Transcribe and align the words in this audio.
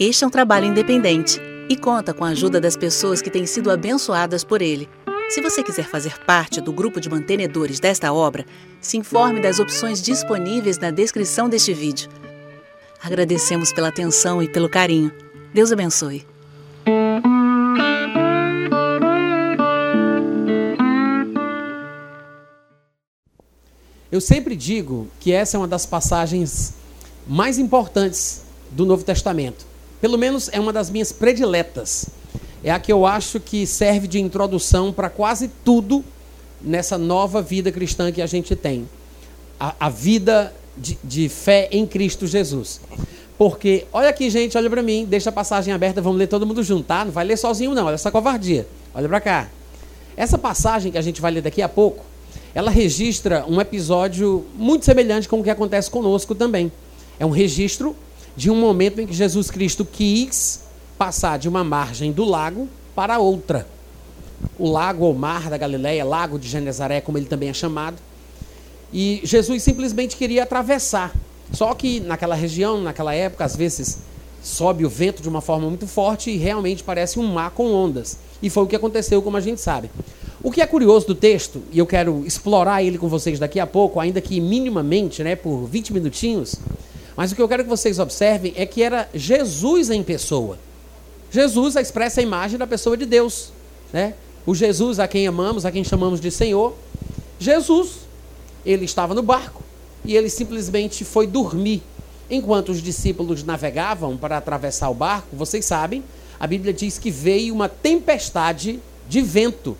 Este 0.00 0.22
é 0.22 0.26
um 0.28 0.30
trabalho 0.30 0.64
independente 0.64 1.40
e 1.68 1.76
conta 1.76 2.14
com 2.14 2.24
a 2.24 2.28
ajuda 2.28 2.60
das 2.60 2.76
pessoas 2.76 3.20
que 3.20 3.28
têm 3.28 3.44
sido 3.46 3.68
abençoadas 3.68 4.44
por 4.44 4.62
ele. 4.62 4.88
Se 5.28 5.40
você 5.40 5.60
quiser 5.60 5.86
fazer 5.88 6.16
parte 6.24 6.60
do 6.60 6.72
grupo 6.72 7.00
de 7.00 7.10
mantenedores 7.10 7.80
desta 7.80 8.12
obra, 8.12 8.46
se 8.80 8.96
informe 8.96 9.42
das 9.42 9.58
opções 9.58 10.00
disponíveis 10.00 10.78
na 10.78 10.92
descrição 10.92 11.48
deste 11.48 11.74
vídeo. 11.74 12.08
Agradecemos 13.02 13.72
pela 13.72 13.88
atenção 13.88 14.40
e 14.40 14.48
pelo 14.48 14.68
carinho. 14.68 15.12
Deus 15.52 15.72
abençoe. 15.72 16.24
Eu 24.12 24.20
sempre 24.20 24.54
digo 24.54 25.08
que 25.18 25.32
essa 25.32 25.56
é 25.56 25.58
uma 25.58 25.66
das 25.66 25.84
passagens 25.84 26.72
mais 27.26 27.58
importantes 27.58 28.42
do 28.70 28.86
Novo 28.86 29.02
Testamento. 29.02 29.67
Pelo 30.00 30.16
menos 30.16 30.48
é 30.52 30.60
uma 30.60 30.72
das 30.72 30.90
minhas 30.90 31.12
prediletas. 31.12 32.06
É 32.62 32.70
a 32.70 32.78
que 32.78 32.92
eu 32.92 33.06
acho 33.06 33.40
que 33.40 33.66
serve 33.66 34.06
de 34.06 34.20
introdução 34.20 34.92
para 34.92 35.08
quase 35.08 35.48
tudo 35.64 36.04
nessa 36.60 36.98
nova 36.98 37.40
vida 37.40 37.70
cristã 37.70 38.10
que 38.10 38.22
a 38.22 38.26
gente 38.26 38.54
tem. 38.56 38.88
A, 39.58 39.74
a 39.80 39.88
vida 39.88 40.52
de, 40.76 40.98
de, 41.02 41.28
fé 41.28 41.68
em 41.70 41.86
Cristo 41.86 42.26
Jesus. 42.26 42.80
Porque, 43.36 43.86
olha 43.92 44.08
aqui, 44.08 44.28
gente, 44.30 44.56
olha 44.56 44.68
para 44.68 44.82
mim, 44.82 45.04
deixa 45.08 45.30
a 45.30 45.32
passagem 45.32 45.72
aberta, 45.72 46.00
vamos 46.00 46.18
ler 46.18 46.26
todo 46.26 46.46
mundo 46.46 46.62
junto, 46.62 46.84
tá? 46.84 47.04
Não 47.04 47.12
vai 47.12 47.24
ler 47.24 47.36
sozinho, 47.36 47.74
não, 47.74 47.86
olha 47.86 47.94
essa 47.94 48.10
covardia. 48.10 48.66
Olha 48.94 49.08
para 49.08 49.20
cá. 49.20 49.48
Essa 50.16 50.36
passagem 50.36 50.90
que 50.90 50.98
a 50.98 51.02
gente 51.02 51.20
vai 51.20 51.30
ler 51.30 51.42
daqui 51.42 51.62
a 51.62 51.68
pouco, 51.68 52.04
ela 52.54 52.70
registra 52.70 53.44
um 53.48 53.60
episódio 53.60 54.44
muito 54.56 54.84
semelhante 54.84 55.28
com 55.28 55.40
o 55.40 55.44
que 55.44 55.50
acontece 55.50 55.88
conosco 55.88 56.34
também. 56.34 56.72
É 57.18 57.26
um 57.26 57.30
registro 57.30 57.94
de 58.38 58.52
um 58.52 58.54
momento 58.54 59.00
em 59.00 59.06
que 59.08 59.12
Jesus 59.12 59.50
Cristo 59.50 59.84
quis 59.84 60.60
passar 60.96 61.40
de 61.40 61.48
uma 61.48 61.64
margem 61.64 62.12
do 62.12 62.24
lago 62.24 62.68
para 62.94 63.18
outra. 63.18 63.66
O 64.56 64.70
lago 64.70 65.06
ou 65.06 65.12
mar 65.12 65.50
da 65.50 65.58
Galileia, 65.58 66.04
lago 66.04 66.38
de 66.38 66.46
Genezaré, 66.48 67.00
como 67.00 67.18
ele 67.18 67.26
também 67.26 67.48
é 67.48 67.52
chamado. 67.52 67.96
E 68.92 69.20
Jesus 69.24 69.64
simplesmente 69.64 70.16
queria 70.16 70.44
atravessar. 70.44 71.12
Só 71.52 71.74
que 71.74 71.98
naquela 71.98 72.36
região, 72.36 72.80
naquela 72.80 73.12
época, 73.12 73.44
às 73.44 73.56
vezes 73.56 73.98
sobe 74.40 74.86
o 74.86 74.88
vento 74.88 75.20
de 75.20 75.28
uma 75.28 75.40
forma 75.40 75.68
muito 75.68 75.88
forte 75.88 76.30
e 76.30 76.36
realmente 76.36 76.84
parece 76.84 77.18
um 77.18 77.26
mar 77.26 77.50
com 77.50 77.74
ondas. 77.74 78.18
E 78.40 78.48
foi 78.48 78.62
o 78.62 78.68
que 78.68 78.76
aconteceu, 78.76 79.20
como 79.20 79.36
a 79.36 79.40
gente 79.40 79.60
sabe. 79.60 79.90
O 80.40 80.52
que 80.52 80.60
é 80.60 80.66
curioso 80.66 81.08
do 81.08 81.14
texto, 81.16 81.60
e 81.72 81.78
eu 81.80 81.86
quero 81.86 82.24
explorar 82.24 82.84
ele 82.84 82.98
com 82.98 83.08
vocês 83.08 83.40
daqui 83.40 83.58
a 83.58 83.66
pouco, 83.66 83.98
ainda 83.98 84.20
que 84.20 84.40
minimamente, 84.40 85.24
né, 85.24 85.34
por 85.34 85.66
20 85.66 85.92
minutinhos, 85.92 86.54
mas 87.18 87.32
o 87.32 87.34
que 87.34 87.42
eu 87.42 87.48
quero 87.48 87.64
que 87.64 87.68
vocês 87.68 87.98
observem 87.98 88.52
é 88.54 88.64
que 88.64 88.80
era 88.80 89.08
Jesus 89.12 89.90
em 89.90 90.04
pessoa. 90.04 90.56
Jesus 91.32 91.74
expressa 91.74 92.20
a 92.20 92.22
imagem 92.22 92.56
da 92.56 92.64
pessoa 92.64 92.96
de 92.96 93.04
Deus, 93.04 93.52
né? 93.92 94.14
O 94.46 94.54
Jesus 94.54 95.00
a 95.00 95.08
quem 95.08 95.26
amamos, 95.26 95.66
a 95.66 95.72
quem 95.72 95.82
chamamos 95.82 96.20
de 96.20 96.30
Senhor. 96.30 96.76
Jesus, 97.36 98.06
ele 98.64 98.84
estava 98.84 99.16
no 99.16 99.22
barco 99.22 99.64
e 100.04 100.14
ele 100.14 100.30
simplesmente 100.30 101.04
foi 101.04 101.26
dormir. 101.26 101.82
Enquanto 102.30 102.68
os 102.68 102.80
discípulos 102.80 103.42
navegavam 103.42 104.16
para 104.16 104.36
atravessar 104.36 104.88
o 104.88 104.94
barco, 104.94 105.34
vocês 105.34 105.64
sabem, 105.64 106.04
a 106.38 106.46
Bíblia 106.46 106.72
diz 106.72 107.00
que 107.00 107.10
veio 107.10 107.52
uma 107.52 107.68
tempestade 107.68 108.78
de 109.08 109.20
vento 109.22 109.76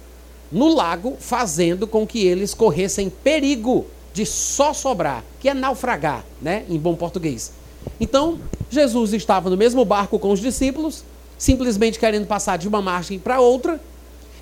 no 0.51 0.75
lago, 0.75 1.17
fazendo 1.21 1.87
com 1.87 2.05
que 2.05 2.19
eles 2.27 2.53
corressem 2.53 3.09
perigo 3.09 3.87
de 4.19 4.27
só 4.27 4.73
sobrar, 4.75 5.23
que 5.39 5.49
é 5.49 5.55
naufragar, 5.55 6.25
né, 6.43 6.65
em 6.69 6.77
bom 6.77 6.97
português. 6.97 7.53
Então, 8.01 8.41
Jesus 8.69 9.13
estava 9.13 9.49
no 9.49 9.57
mesmo 9.57 9.85
barco 9.85 10.19
com 10.19 10.33
os 10.33 10.41
discípulos, 10.41 11.05
simplesmente 11.39 12.01
querendo 12.01 12.27
passar 12.27 12.59
de 12.59 12.67
uma 12.67 12.83
margem 12.83 13.17
para 13.17 13.39
outra, 13.39 13.81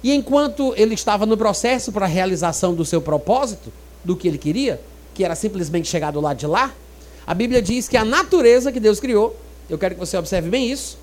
e 0.03 0.15
enquanto 0.15 0.73
ele 0.79 0.95
estava 0.95 1.27
no 1.27 1.37
processo 1.37 1.93
para 1.93 2.07
a 2.07 2.09
realização 2.09 2.75
do 2.75 2.87
seu 2.87 3.03
propósito, 3.03 3.71
do 4.03 4.17
que 4.17 4.27
ele 4.27 4.39
queria, 4.39 4.81
que 5.15 5.23
era 5.23 5.35
simplesmente 5.35 5.89
chegar 5.89 6.11
do 6.11 6.23
lado 6.23 6.39
de 6.39 6.47
lá, 6.47 6.73
a 7.27 7.35
Bíblia 7.35 7.61
diz 7.61 7.87
que 7.87 7.99
a 7.99 8.05
natureza 8.05 8.73
que 8.73 8.81
Deus 8.81 8.99
criou, 8.99 9.37
eu 9.69 9.77
quero 9.77 9.95
que 9.95 10.01
você 10.01 10.17
observe 10.17 10.49
bem 10.49 10.71
isso, 10.71 10.97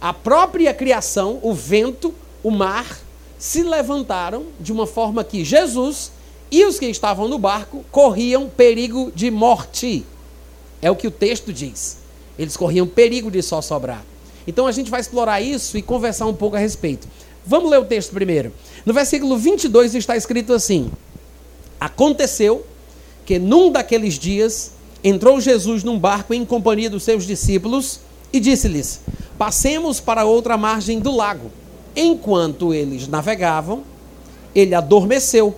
a 0.00 0.12
própria 0.12 0.74
criação, 0.74 1.38
o 1.44 1.54
vento, 1.54 2.12
o 2.42 2.50
mar, 2.50 2.98
se 3.38 3.62
levantaram 3.62 4.46
de 4.58 4.72
uma 4.72 4.86
forma 4.86 5.22
que 5.22 5.44
Jesus 5.44 6.10
e 6.50 6.64
os 6.64 6.78
que 6.78 6.86
estavam 6.86 7.28
no 7.28 7.38
barco 7.38 7.84
corriam 7.90 8.48
perigo 8.48 9.12
de 9.14 9.30
morte. 9.30 10.04
É 10.80 10.90
o 10.90 10.96
que 10.96 11.06
o 11.06 11.10
texto 11.10 11.52
diz. 11.52 11.98
Eles 12.38 12.56
corriam 12.56 12.86
perigo 12.86 13.30
de 13.30 13.42
só 13.42 13.60
sobrar. 13.60 14.04
Então 14.46 14.66
a 14.66 14.72
gente 14.72 14.90
vai 14.90 15.00
explorar 15.00 15.40
isso 15.40 15.76
e 15.76 15.82
conversar 15.82 16.26
um 16.26 16.34
pouco 16.34 16.56
a 16.56 16.58
respeito. 16.58 17.08
Vamos 17.44 17.70
ler 17.70 17.80
o 17.80 17.84
texto 17.84 18.12
primeiro. 18.12 18.52
No 18.84 18.92
versículo 18.92 19.36
22 19.36 19.94
está 19.94 20.16
escrito 20.16 20.52
assim: 20.52 20.90
Aconteceu 21.80 22.64
que 23.24 23.38
num 23.38 23.72
daqueles 23.72 24.14
dias 24.14 24.72
entrou 25.02 25.40
Jesus 25.40 25.82
num 25.82 25.98
barco 25.98 26.32
em 26.32 26.44
companhia 26.44 26.90
dos 26.90 27.02
seus 27.02 27.26
discípulos 27.26 28.00
e 28.32 28.40
disse-lhes: 28.40 29.00
Passemos 29.38 30.00
para 30.00 30.24
outra 30.24 30.56
margem 30.56 31.00
do 31.00 31.14
lago. 31.14 31.50
Enquanto 31.94 32.74
eles 32.74 33.08
navegavam, 33.08 33.82
ele 34.54 34.74
adormeceu. 34.74 35.56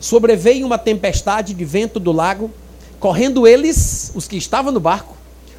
Sobreveio 0.00 0.66
uma 0.66 0.78
tempestade 0.78 1.54
de 1.54 1.64
vento 1.64 1.98
do 1.98 2.12
lago, 2.12 2.50
correndo 3.00 3.46
eles, 3.46 4.12
os 4.14 4.28
que 4.28 4.36
estavam 4.36 4.72
no 4.72 4.80
barco, 4.80 5.16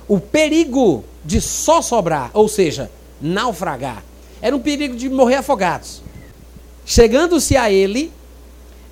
o 0.07 0.19
perigo 0.19 1.03
de 1.23 1.41
só 1.41 1.81
sobrar, 1.81 2.31
ou 2.33 2.47
seja, 2.47 2.89
naufragar. 3.21 4.03
Era 4.41 4.55
um 4.55 4.59
perigo 4.59 4.95
de 4.95 5.09
morrer 5.09 5.35
afogados. 5.35 6.01
Chegando-se 6.85 7.55
a 7.55 7.69
ele, 7.69 8.11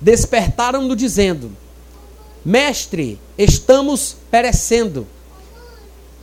despertaram-no 0.00 0.94
dizendo: 0.94 1.50
Mestre, 2.44 3.18
estamos 3.36 4.16
perecendo. 4.30 5.06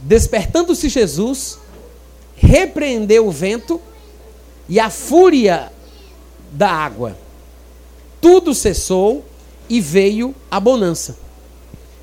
Despertando-se 0.02 0.88
Jesus, 0.88 1.59
repreendeu 2.36 3.28
o 3.28 3.31
vento 3.31 3.81
e 4.69 4.80
a 4.80 4.90
fúria 4.90 5.72
da 6.52 6.69
água. 6.69 7.18
Tudo 8.25 8.56
cessou 8.56 9.24
e 9.69 9.80
veio 9.80 10.34
a 10.50 10.59
bonança. 10.59 11.16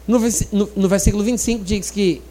No, 0.06 0.21
no, 0.53 0.71
no 0.77 0.88
versículo 0.88 1.25
25 1.25 1.65
diz 1.65 1.91
que 1.91 2.22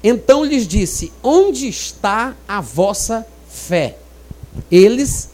então 0.00 0.44
lhes 0.44 0.64
disse: 0.64 1.12
Onde 1.24 1.66
está 1.66 2.36
a 2.46 2.60
vossa 2.60 3.26
fé? 3.48 3.96
Eles, 4.70 5.30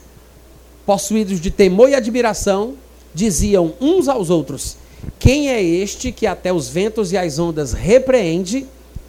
possuídos 0.87 1.39
de 1.39 1.51
temor 1.51 1.91
e 1.91 1.95
admiração, 1.95 2.77
diziam 3.13 3.75
uns 3.79 4.09
aos 4.09 4.31
outros: 4.31 4.79
Quem 5.19 5.51
é 5.51 5.63
este 5.63 6.11
que 6.11 6.27
até 6.27 6.51
os 6.51 6.67
ventos 6.67 7.13
e 7.13 7.19
as 7.19 7.39
ondas 7.39 7.75
repreende 7.75 8.67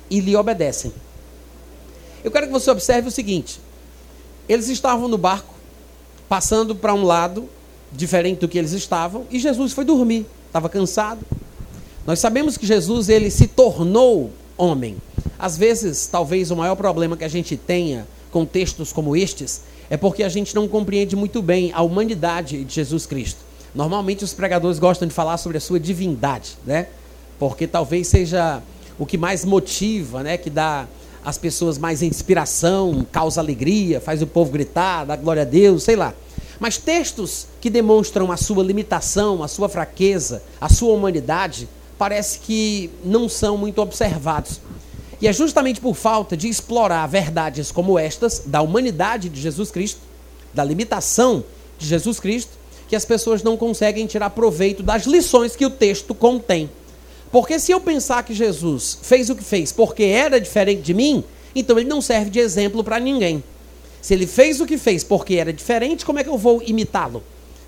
e 0.09 0.19
lhe 0.19 0.35
obedecem? 0.35 0.91
Eu 2.21 2.31
quero 2.31 2.47
que 2.47 2.51
você 2.51 2.69
observe 2.69 3.07
o 3.07 3.11
seguinte: 3.11 3.61
eles 4.49 4.67
estavam 4.67 5.07
no 5.07 5.17
barco, 5.17 5.53
passando 6.27 6.75
para 6.75 6.93
um 6.93 7.05
lado, 7.05 7.47
diferente 7.91 8.39
do 8.39 8.47
que 8.47 8.57
eles 8.57 8.71
estavam, 8.71 9.25
e 9.31 9.39
Jesus 9.39 9.73
foi 9.73 9.83
dormir, 9.83 10.25
estava 10.47 10.69
cansado. 10.69 11.19
Nós 12.05 12.19
sabemos 12.19 12.57
que 12.57 12.65
Jesus 12.65 13.09
ele 13.09 13.29
se 13.29 13.47
tornou 13.47 14.31
homem. 14.57 14.97
Às 15.37 15.57
vezes, 15.57 16.07
talvez 16.07 16.51
o 16.51 16.55
maior 16.55 16.75
problema 16.75 17.15
que 17.15 17.23
a 17.23 17.29
gente 17.29 17.55
tenha 17.55 18.07
com 18.31 18.45
textos 18.45 18.91
como 18.91 19.15
estes 19.15 19.61
é 19.89 19.97
porque 19.97 20.23
a 20.23 20.29
gente 20.29 20.53
não 20.53 20.67
compreende 20.67 21.15
muito 21.15 21.41
bem 21.41 21.71
a 21.73 21.81
humanidade 21.81 22.63
de 22.63 22.73
Jesus 22.75 23.05
Cristo. 23.05 23.39
Normalmente 23.73 24.23
os 24.23 24.33
pregadores 24.33 24.79
gostam 24.79 25.07
de 25.07 25.13
falar 25.13 25.37
sobre 25.37 25.57
a 25.57 25.61
sua 25.61 25.79
divindade, 25.79 26.57
né? 26.65 26.87
Porque 27.39 27.67
talvez 27.67 28.07
seja 28.07 28.61
o 28.97 29.05
que 29.05 29.17
mais 29.17 29.45
motiva, 29.45 30.21
né, 30.21 30.37
que 30.37 30.49
dá 30.49 30.87
as 31.23 31.37
pessoas 31.37 31.77
mais 31.77 32.01
inspiração, 32.01 33.05
causa 33.11 33.39
alegria, 33.39 34.01
faz 34.01 34.21
o 34.21 34.27
povo 34.27 34.51
gritar, 34.51 35.05
dá 35.05 35.15
glória 35.15 35.43
a 35.43 35.45
Deus, 35.45 35.83
sei 35.83 35.95
lá. 35.95 36.13
Mas 36.59 36.77
textos 36.77 37.47
que 37.61 37.69
demonstram 37.69 38.31
a 38.31 38.37
sua 38.37 38.63
limitação, 38.63 39.41
a 39.41 39.47
sua 39.47 39.69
fraqueza, 39.69 40.43
a 40.59 40.67
sua 40.67 40.93
humanidade, 40.93 41.69
parece 41.97 42.39
que 42.39 42.89
não 43.03 43.29
são 43.29 43.57
muito 43.57 43.81
observados. 43.81 44.59
E 45.21 45.27
é 45.27 45.33
justamente 45.33 45.81
por 45.81 45.95
falta 45.95 46.35
de 46.35 46.47
explorar 46.47 47.05
verdades 47.07 47.71
como 47.71 47.97
estas, 47.99 48.43
da 48.45 48.61
humanidade 48.61 49.29
de 49.29 49.39
Jesus 49.39 49.71
Cristo, 49.71 49.99
da 50.53 50.63
limitação 50.63 51.43
de 51.77 51.87
Jesus 51.87 52.19
Cristo, 52.19 52.51
que 52.87 52.95
as 52.95 53.05
pessoas 53.05 53.43
não 53.43 53.55
conseguem 53.55 54.07
tirar 54.07 54.29
proveito 54.31 54.81
das 54.81 55.05
lições 55.05 55.55
que 55.55 55.65
o 55.65 55.69
texto 55.69 56.15
contém. 56.15 56.69
Porque 57.31 57.59
se 57.59 57.71
eu 57.71 57.79
pensar 57.79 58.23
que 58.23 58.33
Jesus 58.33 58.97
fez 59.01 59.29
o 59.29 59.35
que 59.35 59.43
fez 59.43 59.71
porque 59.71 60.03
era 60.03 60.41
diferente 60.41 60.81
de 60.81 60.93
mim, 60.93 61.23
então 61.53 61.77
ele 61.77 61.87
não 61.87 62.01
serve 62.01 62.29
de 62.29 62.39
exemplo 62.39 62.83
para 62.83 62.99
ninguém. 62.99 63.43
Se 64.01 64.13
ele 64.13 64.25
fez 64.25 64.59
o 64.59 64.65
que 64.65 64.77
fez 64.77 65.03
porque 65.03 65.35
era 65.35 65.51
diferente, 65.51 66.05
como 66.05 66.19
é 66.19 66.23
que 66.23 66.29
eu 66.29 66.37
vou 66.37 66.61
imitá-lo? 66.65 67.23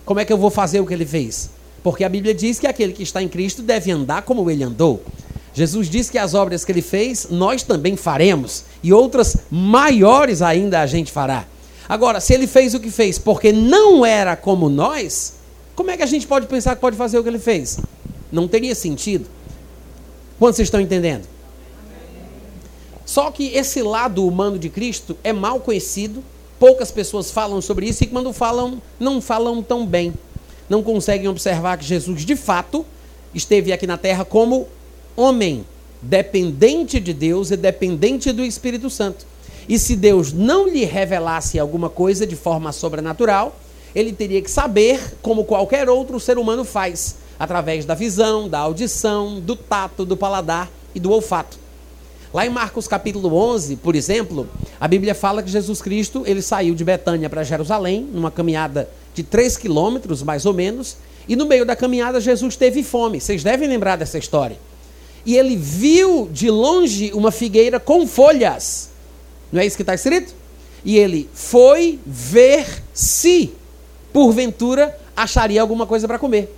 Como 0.05 0.19
é 0.19 0.25
que 0.25 0.31
eu 0.31 0.37
vou 0.37 0.49
fazer 0.49 0.79
o 0.79 0.85
que 0.85 0.93
ele 0.93 1.05
fez? 1.05 1.49
Porque 1.83 2.03
a 2.03 2.09
Bíblia 2.09 2.33
diz 2.33 2.59
que 2.59 2.67
aquele 2.67 2.93
que 2.93 3.03
está 3.03 3.21
em 3.21 3.27
Cristo 3.27 3.61
deve 3.61 3.91
andar 3.91 4.21
como 4.21 4.49
ele 4.49 4.63
andou. 4.63 5.03
Jesus 5.53 5.89
diz 5.89 6.09
que 6.09 6.17
as 6.17 6.33
obras 6.33 6.63
que 6.63 6.71
ele 6.71 6.81
fez, 6.81 7.27
nós 7.29 7.63
também 7.63 7.97
faremos, 7.97 8.63
e 8.81 8.93
outras 8.93 9.37
maiores 9.49 10.41
ainda 10.41 10.79
a 10.79 10.87
gente 10.87 11.11
fará. 11.11 11.45
Agora, 11.89 12.21
se 12.21 12.33
ele 12.33 12.47
fez 12.47 12.73
o 12.73 12.79
que 12.79 12.89
fez 12.89 13.19
porque 13.19 13.51
não 13.51 14.05
era 14.05 14.35
como 14.35 14.69
nós, 14.69 15.33
como 15.75 15.91
é 15.91 15.97
que 15.97 16.03
a 16.03 16.07
gente 16.07 16.25
pode 16.25 16.47
pensar 16.47 16.75
que 16.75 16.81
pode 16.81 16.95
fazer 16.95 17.19
o 17.19 17.23
que 17.23 17.29
ele 17.29 17.39
fez? 17.39 17.79
Não 18.31 18.47
teria 18.47 18.73
sentido. 18.73 19.27
Quantos 20.39 20.55
vocês 20.55 20.67
estão 20.67 20.79
entendendo? 20.79 21.27
Só 23.11 23.29
que 23.29 23.47
esse 23.47 23.81
lado 23.81 24.25
humano 24.25 24.57
de 24.57 24.69
Cristo 24.69 25.17
é 25.21 25.33
mal 25.33 25.59
conhecido, 25.59 26.23
poucas 26.57 26.91
pessoas 26.91 27.29
falam 27.29 27.59
sobre 27.59 27.85
isso 27.85 28.05
e 28.05 28.07
quando 28.07 28.31
falam, 28.31 28.81
não 28.97 29.19
falam 29.19 29.61
tão 29.61 29.85
bem. 29.85 30.13
Não 30.69 30.81
conseguem 30.81 31.27
observar 31.27 31.77
que 31.77 31.83
Jesus, 31.83 32.25
de 32.25 32.37
fato, 32.37 32.85
esteve 33.35 33.73
aqui 33.73 33.85
na 33.85 33.97
terra 33.97 34.23
como 34.23 34.65
homem, 35.13 35.65
dependente 36.01 37.01
de 37.01 37.11
Deus 37.11 37.51
e 37.51 37.57
dependente 37.57 38.31
do 38.31 38.45
Espírito 38.45 38.89
Santo. 38.89 39.25
E 39.67 39.77
se 39.77 39.97
Deus 39.97 40.31
não 40.31 40.65
lhe 40.65 40.85
revelasse 40.85 41.59
alguma 41.59 41.89
coisa 41.89 42.25
de 42.25 42.37
forma 42.37 42.71
sobrenatural, 42.71 43.57
ele 43.93 44.13
teria 44.13 44.41
que 44.41 44.49
saber, 44.49 45.17
como 45.21 45.43
qualquer 45.43 45.89
outro 45.89 46.17
ser 46.17 46.37
humano 46.37 46.63
faz, 46.63 47.17
através 47.37 47.83
da 47.83 47.93
visão, 47.93 48.47
da 48.47 48.59
audição, 48.59 49.37
do 49.41 49.57
tato, 49.57 50.05
do 50.05 50.15
paladar 50.15 50.71
e 50.95 50.99
do 51.01 51.11
olfato. 51.11 51.59
Lá 52.33 52.45
em 52.45 52.49
Marcos 52.49 52.87
capítulo 52.87 53.35
11, 53.35 53.75
por 53.75 53.95
exemplo, 53.95 54.49
a 54.79 54.87
Bíblia 54.87 55.13
fala 55.13 55.43
que 55.43 55.49
Jesus 55.49 55.81
Cristo 55.81 56.23
ele 56.25 56.41
saiu 56.41 56.73
de 56.73 56.83
Betânia 56.83 57.29
para 57.29 57.43
Jerusalém, 57.43 58.07
numa 58.11 58.31
caminhada 58.31 58.89
de 59.13 59.21
3 59.21 59.57
quilômetros, 59.57 60.23
mais 60.23 60.45
ou 60.45 60.53
menos, 60.53 60.95
e 61.27 61.35
no 61.35 61.45
meio 61.45 61.65
da 61.65 61.75
caminhada 61.75 62.21
Jesus 62.21 62.55
teve 62.55 62.83
fome. 62.83 63.19
Vocês 63.19 63.43
devem 63.43 63.67
lembrar 63.67 63.97
dessa 63.97 64.17
história 64.17 64.57
e 65.25 65.35
ele 65.35 65.55
viu 65.55 66.29
de 66.31 66.49
longe 66.49 67.11
uma 67.13 67.31
figueira 67.31 67.79
com 67.79 68.07
folhas. 68.07 68.89
Não 69.51 69.61
é 69.61 69.65
isso 69.65 69.75
que 69.75 69.83
está 69.83 69.93
escrito? 69.93 70.33
E 70.83 70.97
ele 70.97 71.29
foi 71.33 71.99
ver 72.05 72.65
se, 72.93 73.53
porventura, 74.11 74.97
acharia 75.15 75.61
alguma 75.61 75.85
coisa 75.85 76.07
para 76.07 76.17
comer. 76.17 76.55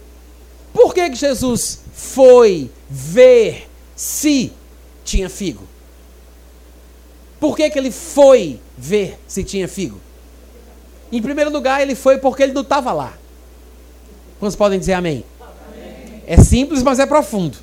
Por 0.72 0.94
que, 0.94 1.10
que 1.10 1.16
Jesus 1.16 1.80
foi 1.94 2.70
ver 2.90 3.68
se 3.96 4.52
tinha 5.04 5.30
figo? 5.30 5.68
Por 7.40 7.56
que, 7.56 7.70
que 7.70 7.78
ele 7.78 7.92
foi 7.92 8.60
ver 8.78 9.20
se 9.28 9.44
tinha 9.44 9.68
figo? 9.68 10.00
Em 11.12 11.22
primeiro 11.22 11.52
lugar, 11.52 11.82
ele 11.82 11.94
foi 11.94 12.18
porque 12.18 12.42
ele 12.42 12.54
não 12.54 12.62
estava 12.62 12.92
lá. 12.92 13.14
Quantos 14.40 14.56
podem 14.56 14.80
dizer 14.80 14.94
amém? 14.94 15.24
amém? 15.40 16.24
É 16.26 16.38
simples, 16.38 16.82
mas 16.82 17.00
é 17.00 17.06
profundo. 17.06 17.58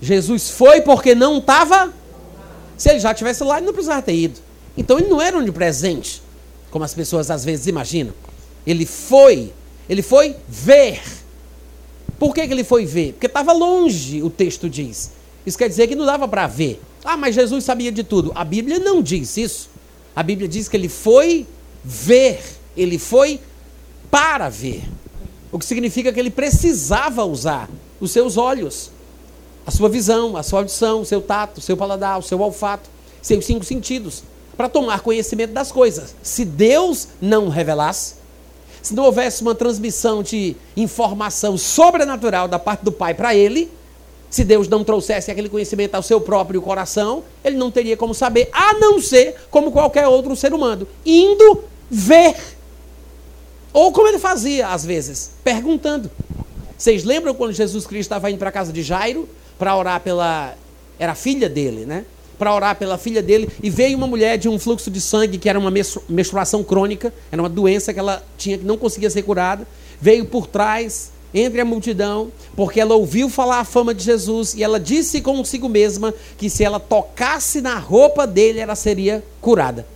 Jesus 0.00 0.50
foi 0.50 0.80
porque 0.80 1.14
não 1.14 1.38
estava. 1.38 1.92
Se 2.76 2.90
ele 2.90 3.00
já 3.00 3.12
tivesse 3.12 3.42
lá, 3.42 3.56
ele 3.56 3.66
não 3.66 3.72
precisava 3.72 4.02
ter 4.02 4.14
ido. 4.14 4.40
Então 4.76 4.98
ele 4.98 5.08
não 5.08 5.20
era 5.20 5.36
onipresente, 5.36 6.22
como 6.70 6.84
as 6.84 6.94
pessoas 6.94 7.30
às 7.30 7.44
vezes 7.44 7.66
imaginam. 7.66 8.14
Ele 8.66 8.86
foi, 8.86 9.52
ele 9.88 10.02
foi 10.02 10.36
ver. 10.46 11.02
Por 12.18 12.34
que, 12.34 12.46
que 12.46 12.52
ele 12.52 12.62
foi 12.64 12.84
ver? 12.84 13.14
Porque 13.14 13.26
estava 13.26 13.52
longe, 13.52 14.22
o 14.22 14.30
texto 14.30 14.68
diz. 14.68 15.17
Isso 15.46 15.58
quer 15.58 15.68
dizer 15.68 15.86
que 15.86 15.94
não 15.94 16.04
dava 16.04 16.26
para 16.28 16.46
ver. 16.46 16.80
Ah, 17.04 17.16
mas 17.16 17.34
Jesus 17.34 17.64
sabia 17.64 17.90
de 17.90 18.04
tudo. 18.04 18.32
A 18.34 18.44
Bíblia 18.44 18.78
não 18.78 19.02
diz 19.02 19.36
isso. 19.36 19.70
A 20.14 20.22
Bíblia 20.22 20.48
diz 20.48 20.68
que 20.68 20.76
ele 20.76 20.88
foi 20.88 21.46
ver. 21.82 22.40
Ele 22.76 22.98
foi 22.98 23.40
para 24.10 24.48
ver. 24.48 24.82
O 25.50 25.58
que 25.58 25.64
significa 25.64 26.12
que 26.12 26.20
ele 26.20 26.30
precisava 26.30 27.24
usar 27.24 27.68
os 28.00 28.10
seus 28.10 28.36
olhos 28.36 28.90
a 29.68 29.70
sua 29.70 29.90
visão, 29.90 30.34
a 30.34 30.42
sua 30.42 30.60
audição, 30.60 31.02
o 31.02 31.04
seu 31.04 31.20
tato, 31.20 31.58
o 31.58 31.60
seu 31.60 31.76
paladar, 31.76 32.18
o 32.18 32.22
seu 32.22 32.40
olfato, 32.40 32.88
seus 33.20 33.44
cinco 33.44 33.66
sentidos, 33.66 34.22
para 34.56 34.66
tomar 34.66 35.00
conhecimento 35.00 35.52
das 35.52 35.70
coisas. 35.70 36.16
Se 36.22 36.42
Deus 36.42 37.08
não 37.20 37.50
revelasse, 37.50 38.14
se 38.80 38.94
não 38.94 39.04
houvesse 39.04 39.42
uma 39.42 39.54
transmissão 39.54 40.22
de 40.22 40.56
informação 40.74 41.58
sobrenatural 41.58 42.48
da 42.48 42.58
parte 42.58 42.82
do 42.82 42.90
Pai 42.90 43.12
para 43.12 43.34
ele, 43.34 43.70
se 44.30 44.44
Deus 44.44 44.68
não 44.68 44.84
trouxesse 44.84 45.30
aquele 45.30 45.48
conhecimento 45.48 45.94
ao 45.94 46.02
seu 46.02 46.20
próprio 46.20 46.60
coração, 46.60 47.24
ele 47.44 47.56
não 47.56 47.70
teria 47.70 47.96
como 47.96 48.14
saber, 48.14 48.48
a 48.52 48.74
não 48.74 49.00
ser 49.00 49.34
como 49.50 49.72
qualquer 49.72 50.06
outro 50.06 50.36
ser 50.36 50.52
humano, 50.52 50.86
indo 51.04 51.64
ver. 51.90 52.34
Ou 53.72 53.92
como 53.92 54.08
ele 54.08 54.18
fazia 54.18 54.68
às 54.68 54.84
vezes, 54.84 55.32
perguntando. 55.42 56.10
Vocês 56.76 57.04
lembram 57.04 57.34
quando 57.34 57.52
Jesus 57.52 57.86
Cristo 57.86 58.06
estava 58.06 58.30
indo 58.30 58.38
para 58.38 58.50
a 58.50 58.52
casa 58.52 58.72
de 58.72 58.82
Jairo? 58.82 59.28
para 59.58 59.76
orar 59.76 60.00
pela. 60.00 60.54
Era 60.98 61.14
filha 61.14 61.48
dele, 61.48 61.84
né? 61.84 62.04
Para 62.38 62.54
orar 62.54 62.76
pela 62.76 62.96
filha 62.96 63.20
dele. 63.20 63.48
E 63.62 63.68
veio 63.68 63.98
uma 63.98 64.06
mulher 64.06 64.38
de 64.38 64.48
um 64.48 64.58
fluxo 64.58 64.90
de 64.90 65.00
sangue 65.00 65.36
que 65.38 65.48
era 65.48 65.58
uma 65.58 65.72
menstruação 66.08 66.62
crônica, 66.62 67.12
era 67.32 67.42
uma 67.42 67.48
doença 67.48 67.92
que 67.92 67.98
ela 67.98 68.22
tinha 68.36 68.56
que 68.56 68.64
não 68.64 68.78
conseguia 68.78 69.10
ser 69.10 69.22
curada. 69.22 69.66
Veio 70.00 70.24
por 70.26 70.46
trás, 70.46 71.10
entre 71.32 71.60
a 71.60 71.64
multidão, 71.64 72.32
porque 72.56 72.80
ela 72.80 72.94
ouviu 72.94 73.28
falar 73.28 73.60
a 73.60 73.64
fama 73.64 73.94
de 73.94 74.04
Jesus 74.04 74.54
e 74.54 74.62
ela 74.62 74.80
disse 74.80 75.20
consigo 75.20 75.68
mesma 75.68 76.14
que 76.36 76.48
se 76.48 76.64
ela 76.64 76.80
tocasse 76.80 77.60
na 77.60 77.78
roupa 77.78 78.26
dele, 78.26 78.58
ela 78.58 78.74
seria 78.74 79.24
curada. 79.40 79.86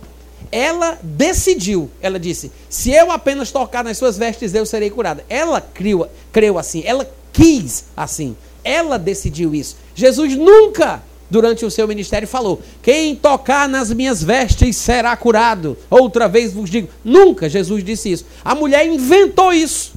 Ela 0.51 0.99
decidiu, 1.01 1.89
ela 1.99 2.19
disse: 2.19 2.51
se 2.69 2.91
eu 2.91 3.11
apenas 3.11 3.51
tocar 3.51 3.83
nas 3.83 3.97
suas 3.97 4.17
vestes, 4.17 4.53
eu 4.53 4.65
serei 4.65 4.89
curada. 4.89 5.25
Ela 5.27 5.59
criou, 5.59 6.07
creu 6.31 6.59
assim, 6.59 6.83
ela 6.85 7.09
quis 7.31 7.85
assim. 7.97 8.35
Ela 8.63 8.97
decidiu 8.97 9.53
isso. 9.53 9.75
Jesus 9.93 10.35
nunca, 10.35 11.03
durante 11.29 11.65
o 11.65 11.71
seu 11.71 11.87
ministério, 11.87 12.27
falou: 12.27 12.61
Quem 12.81 13.15
tocar 13.15 13.67
nas 13.67 13.91
minhas 13.91 14.23
vestes 14.23 14.77
será 14.77 15.17
curado. 15.17 15.75
Outra 15.89 16.27
vez 16.27 16.53
vos 16.53 16.69
digo: 16.69 16.87
Nunca 17.03 17.49
Jesus 17.49 17.83
disse 17.83 18.11
isso. 18.11 18.25
A 18.45 18.53
mulher 18.53 18.85
inventou 18.85 19.51
isso. 19.51 19.92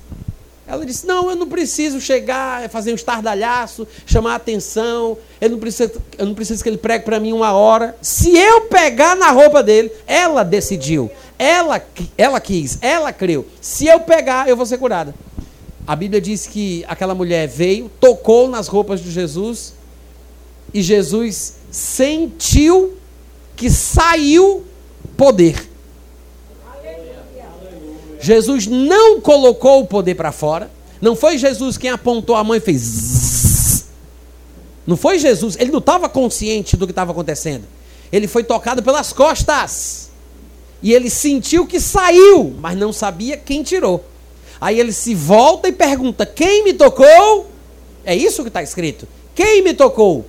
Ela 0.67 0.85
disse: 0.85 1.07
Não, 1.07 1.31
eu 1.31 1.37
não 1.37 1.47
preciso 1.47 2.01
chegar, 2.01 2.69
fazer 2.69 2.93
um 2.93 2.97
estardalhaço, 2.97 3.87
chamar 4.05 4.33
a 4.33 4.37
atenção. 4.37 5.17
Eu 5.41 5.51
não 5.51 5.59
preciso, 5.59 6.03
eu 6.19 6.27
não 6.27 6.35
preciso 6.35 6.63
que 6.63 6.69
ele 6.69 6.79
pregue 6.79 7.05
para 7.05 7.21
mim 7.21 7.33
uma 7.33 7.53
hora. 7.53 7.97
Se 8.03 8.37
eu 8.37 8.63
pegar 8.63 9.15
na 9.15 9.31
roupa 9.31 9.63
dele, 9.63 9.93
ela 10.07 10.43
decidiu. 10.43 11.11
Ela, 11.39 11.81
ela 12.17 12.41
quis, 12.41 12.79
ela 12.81 13.13
creu. 13.13 13.47
Se 13.61 13.87
eu 13.87 14.01
pegar, 14.01 14.49
eu 14.49 14.57
vou 14.57 14.67
ser 14.67 14.79
curada. 14.79 15.15
A 15.87 15.95
Bíblia 15.95 16.21
diz 16.21 16.47
que 16.47 16.85
aquela 16.89 17.15
mulher 17.15 17.47
veio, 17.47 17.91
tocou 18.01 18.49
nas 18.49 18.67
roupas 18.67 19.01
de 19.01 19.11
Jesus 19.11 19.75
e 20.75 20.83
Jesus 20.83 21.55
sentiu 21.71 22.97
que 23.55 23.71
saiu 23.71 24.65
poder. 25.17 25.66
Jesus 28.21 28.67
não 28.67 29.21
colocou 29.21 29.81
o 29.81 29.87
poder 29.87 30.15
para 30.15 30.33
fora. 30.33 30.71
Não 31.01 31.15
foi 31.15 31.39
Jesus 31.39 31.77
quem 31.77 31.91
apontou 31.91 32.37
a 32.37 32.45
mão 32.45 32.57
e 32.57 32.61
fez. 32.61 32.81
Zzz. 32.81 33.87
Não 34.87 34.97
foi 34.97 35.19
Jesus. 35.19 35.57
Ele 35.59 35.71
não 35.71 35.81
estava 35.81 36.09
consciente 36.09 36.77
do 36.77 36.87
que 36.87 36.93
estava 36.93 37.13
acontecendo. 37.13 37.65
Ele 38.13 38.29
foi 38.29 38.45
tocado 38.45 38.83
pelas 38.83 39.13
costas. 39.13 40.11
E 40.83 40.93
ele 40.93 41.11
sentiu 41.11 41.67
que 41.67 41.81
saiu, 41.81 42.55
mas 42.61 42.77
não 42.77 42.93
sabia 42.93 43.37
quem 43.37 43.63
tirou. 43.63 44.05
Aí 44.61 44.79
ele 44.79 44.93
se 44.93 45.15
volta 45.15 45.69
e 45.69 45.73
pergunta: 45.73 46.25
Quem 46.25 46.65
me 46.65 46.73
tocou? 46.73 47.51
É 48.05 48.15
isso 48.15 48.43
que 48.43 48.49
está 48.49 48.63
escrito. 48.63 49.09
Quem 49.35 49.63
me 49.63 49.75
tocou? 49.75 50.25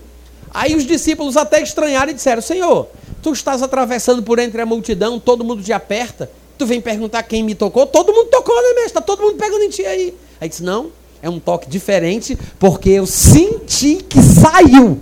Aí 0.53 0.75
os 0.75 0.85
discípulos 0.85 1.37
até 1.37 1.61
estranharam 1.61 2.11
e 2.11 2.15
disseram: 2.15 2.41
Senhor, 2.41 2.87
tu 3.21 3.31
estás 3.31 3.61
atravessando 3.61 4.23
por 4.23 4.39
entre 4.39 4.61
a 4.61 4.65
multidão, 4.65 5.19
todo 5.19 5.43
mundo 5.43 5.61
te 5.61 5.71
aperta. 5.71 6.29
Tu 6.57 6.65
vem 6.65 6.81
perguntar 6.81 7.23
quem 7.23 7.43
me 7.43 7.53
tocou? 7.53 7.85
Todo 7.85 8.13
mundo 8.13 8.29
tocou, 8.29 8.55
né, 8.55 8.69
mestre? 8.69 8.85
Está 8.85 9.01
todo 9.01 9.21
mundo 9.21 9.35
pegando 9.35 9.63
em 9.63 9.69
ti 9.69 9.85
aí. 9.85 10.13
Aí 10.41 10.49
disse: 10.49 10.63
Não, 10.63 10.91
é 11.21 11.29
um 11.29 11.39
toque 11.39 11.69
diferente, 11.69 12.37
porque 12.57 12.89
eu 12.89 13.05
senti 13.05 13.97
que 13.97 14.21
saiu. 14.21 14.99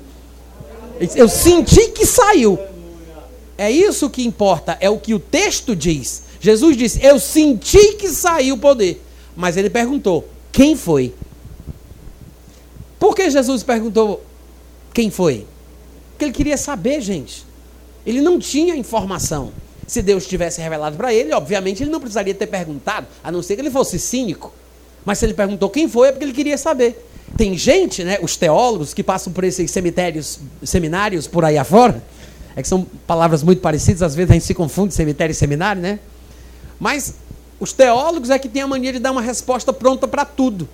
Eu 1.15 1.27
senti 1.27 1.89
que 1.89 2.05
saiu. 2.05 2.59
É 3.57 3.71
isso 3.71 4.09
que 4.09 4.25
importa, 4.25 4.77
é 4.81 4.89
o 4.89 4.99
que 4.99 5.13
o 5.13 5.19
texto 5.19 5.75
diz. 5.75 6.23
Jesus 6.39 6.75
disse: 6.75 7.03
Eu 7.03 7.19
senti 7.19 7.93
que 7.93 8.09
saiu 8.09 8.55
o 8.55 8.59
poder. 8.59 9.01
Mas 9.35 9.57
ele 9.57 9.69
perguntou: 9.69 10.27
quem 10.51 10.75
foi? 10.75 11.13
Por 12.99 13.15
que 13.15 13.29
Jesus 13.29 13.63
perguntou 13.63 14.23
quem 14.93 15.09
foi? 15.09 15.45
Porque 16.11 16.25
ele 16.25 16.33
queria 16.33 16.57
saber, 16.57 17.01
gente. 17.01 17.45
Ele 18.05 18.21
não 18.21 18.39
tinha 18.39 18.75
informação. 18.75 19.51
Se 19.87 20.01
Deus 20.01 20.25
tivesse 20.25 20.61
revelado 20.61 20.97
para 20.97 21.13
ele, 21.13 21.33
obviamente 21.33 21.83
ele 21.83 21.91
não 21.91 21.99
precisaria 21.99 22.33
ter 22.33 22.47
perguntado, 22.47 23.07
a 23.23 23.31
não 23.31 23.41
ser 23.43 23.55
que 23.55 23.61
ele 23.61 23.71
fosse 23.71 23.99
cínico. 23.99 24.53
Mas 25.05 25.19
se 25.19 25.25
ele 25.25 25.33
perguntou 25.33 25.69
quem 25.69 25.87
foi, 25.87 26.07
é 26.07 26.11
porque 26.11 26.25
ele 26.25 26.33
queria 26.33 26.57
saber. 26.57 27.07
Tem 27.37 27.55
gente, 27.57 28.03
né, 28.03 28.17
os 28.21 28.35
teólogos 28.35 28.93
que 28.93 29.03
passam 29.03 29.31
por 29.31 29.43
esses 29.43 29.69
cemitérios, 29.69 30.39
seminários 30.63 31.27
por 31.27 31.45
aí 31.45 31.57
afora, 31.57 32.01
é 32.55 32.61
que 32.61 32.67
são 32.67 32.87
palavras 33.05 33.43
muito 33.43 33.61
parecidas, 33.61 34.01
às 34.01 34.15
vezes 34.15 34.31
a 34.31 34.33
gente 34.33 34.45
se 34.45 34.53
confunde 34.53 34.93
cemitério 34.93 35.31
e 35.31 35.35
seminário, 35.35 35.81
né? 35.81 35.99
Mas 36.79 37.15
os 37.59 37.73
teólogos 37.73 38.29
é 38.29 38.39
que 38.39 38.49
têm 38.49 38.61
a 38.61 38.67
mania 38.67 38.93
de 38.93 38.99
dar 38.99 39.11
uma 39.11 39.21
resposta 39.21 39.71
pronta 39.73 40.07
para 40.07 40.25
tudo. 40.25 40.67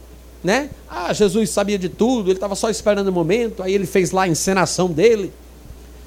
né? 0.44 0.70
Ah, 0.90 1.14
Jesus 1.14 1.50
sabia 1.50 1.78
de 1.78 1.90
tudo, 1.90 2.30
ele 2.30 2.38
estava 2.38 2.56
só 2.56 2.70
esperando 2.70 3.08
o 3.08 3.12
momento, 3.12 3.62
aí 3.62 3.74
ele 3.74 3.86
fez 3.86 4.12
lá 4.12 4.24
a 4.24 4.28
encenação 4.28 4.88
dele. 4.88 5.32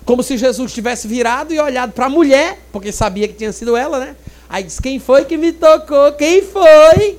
Como 0.04 0.22
se 0.22 0.36
Jesus 0.36 0.72
tivesse 0.72 1.08
virado 1.08 1.54
e 1.54 1.58
olhado 1.58 1.92
para 1.92 2.06
a 2.06 2.10
mulher, 2.10 2.58
porque 2.70 2.92
sabia 2.92 3.26
que 3.26 3.34
tinha 3.34 3.52
sido 3.52 3.76
ela, 3.76 3.98
né? 3.98 4.16
Aí 4.48 4.62
disse: 4.62 4.80
Quem 4.80 4.98
foi 4.98 5.24
que 5.24 5.36
me 5.36 5.52
tocou? 5.52 6.12
Quem 6.12 6.42
foi? 6.42 7.18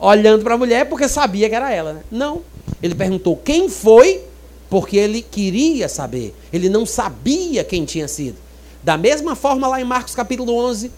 Olhando 0.00 0.42
para 0.42 0.54
a 0.54 0.58
mulher, 0.58 0.88
porque 0.88 1.08
sabia 1.08 1.48
que 1.48 1.54
era 1.54 1.72
ela, 1.72 1.92
né? 1.92 2.00
Não. 2.10 2.42
Ele 2.82 2.94
perguntou 2.94 3.36
quem 3.36 3.68
foi, 3.68 4.22
porque 4.70 4.96
ele 4.96 5.20
queria 5.20 5.88
saber. 5.88 6.34
Ele 6.52 6.68
não 6.68 6.86
sabia 6.86 7.64
quem 7.64 7.84
tinha 7.84 8.08
sido. 8.08 8.36
Da 8.82 8.96
mesma 8.96 9.34
forma, 9.36 9.68
lá 9.68 9.80
em 9.80 9.84
Marcos 9.84 10.14
capítulo 10.14 10.54
11, 10.54 10.90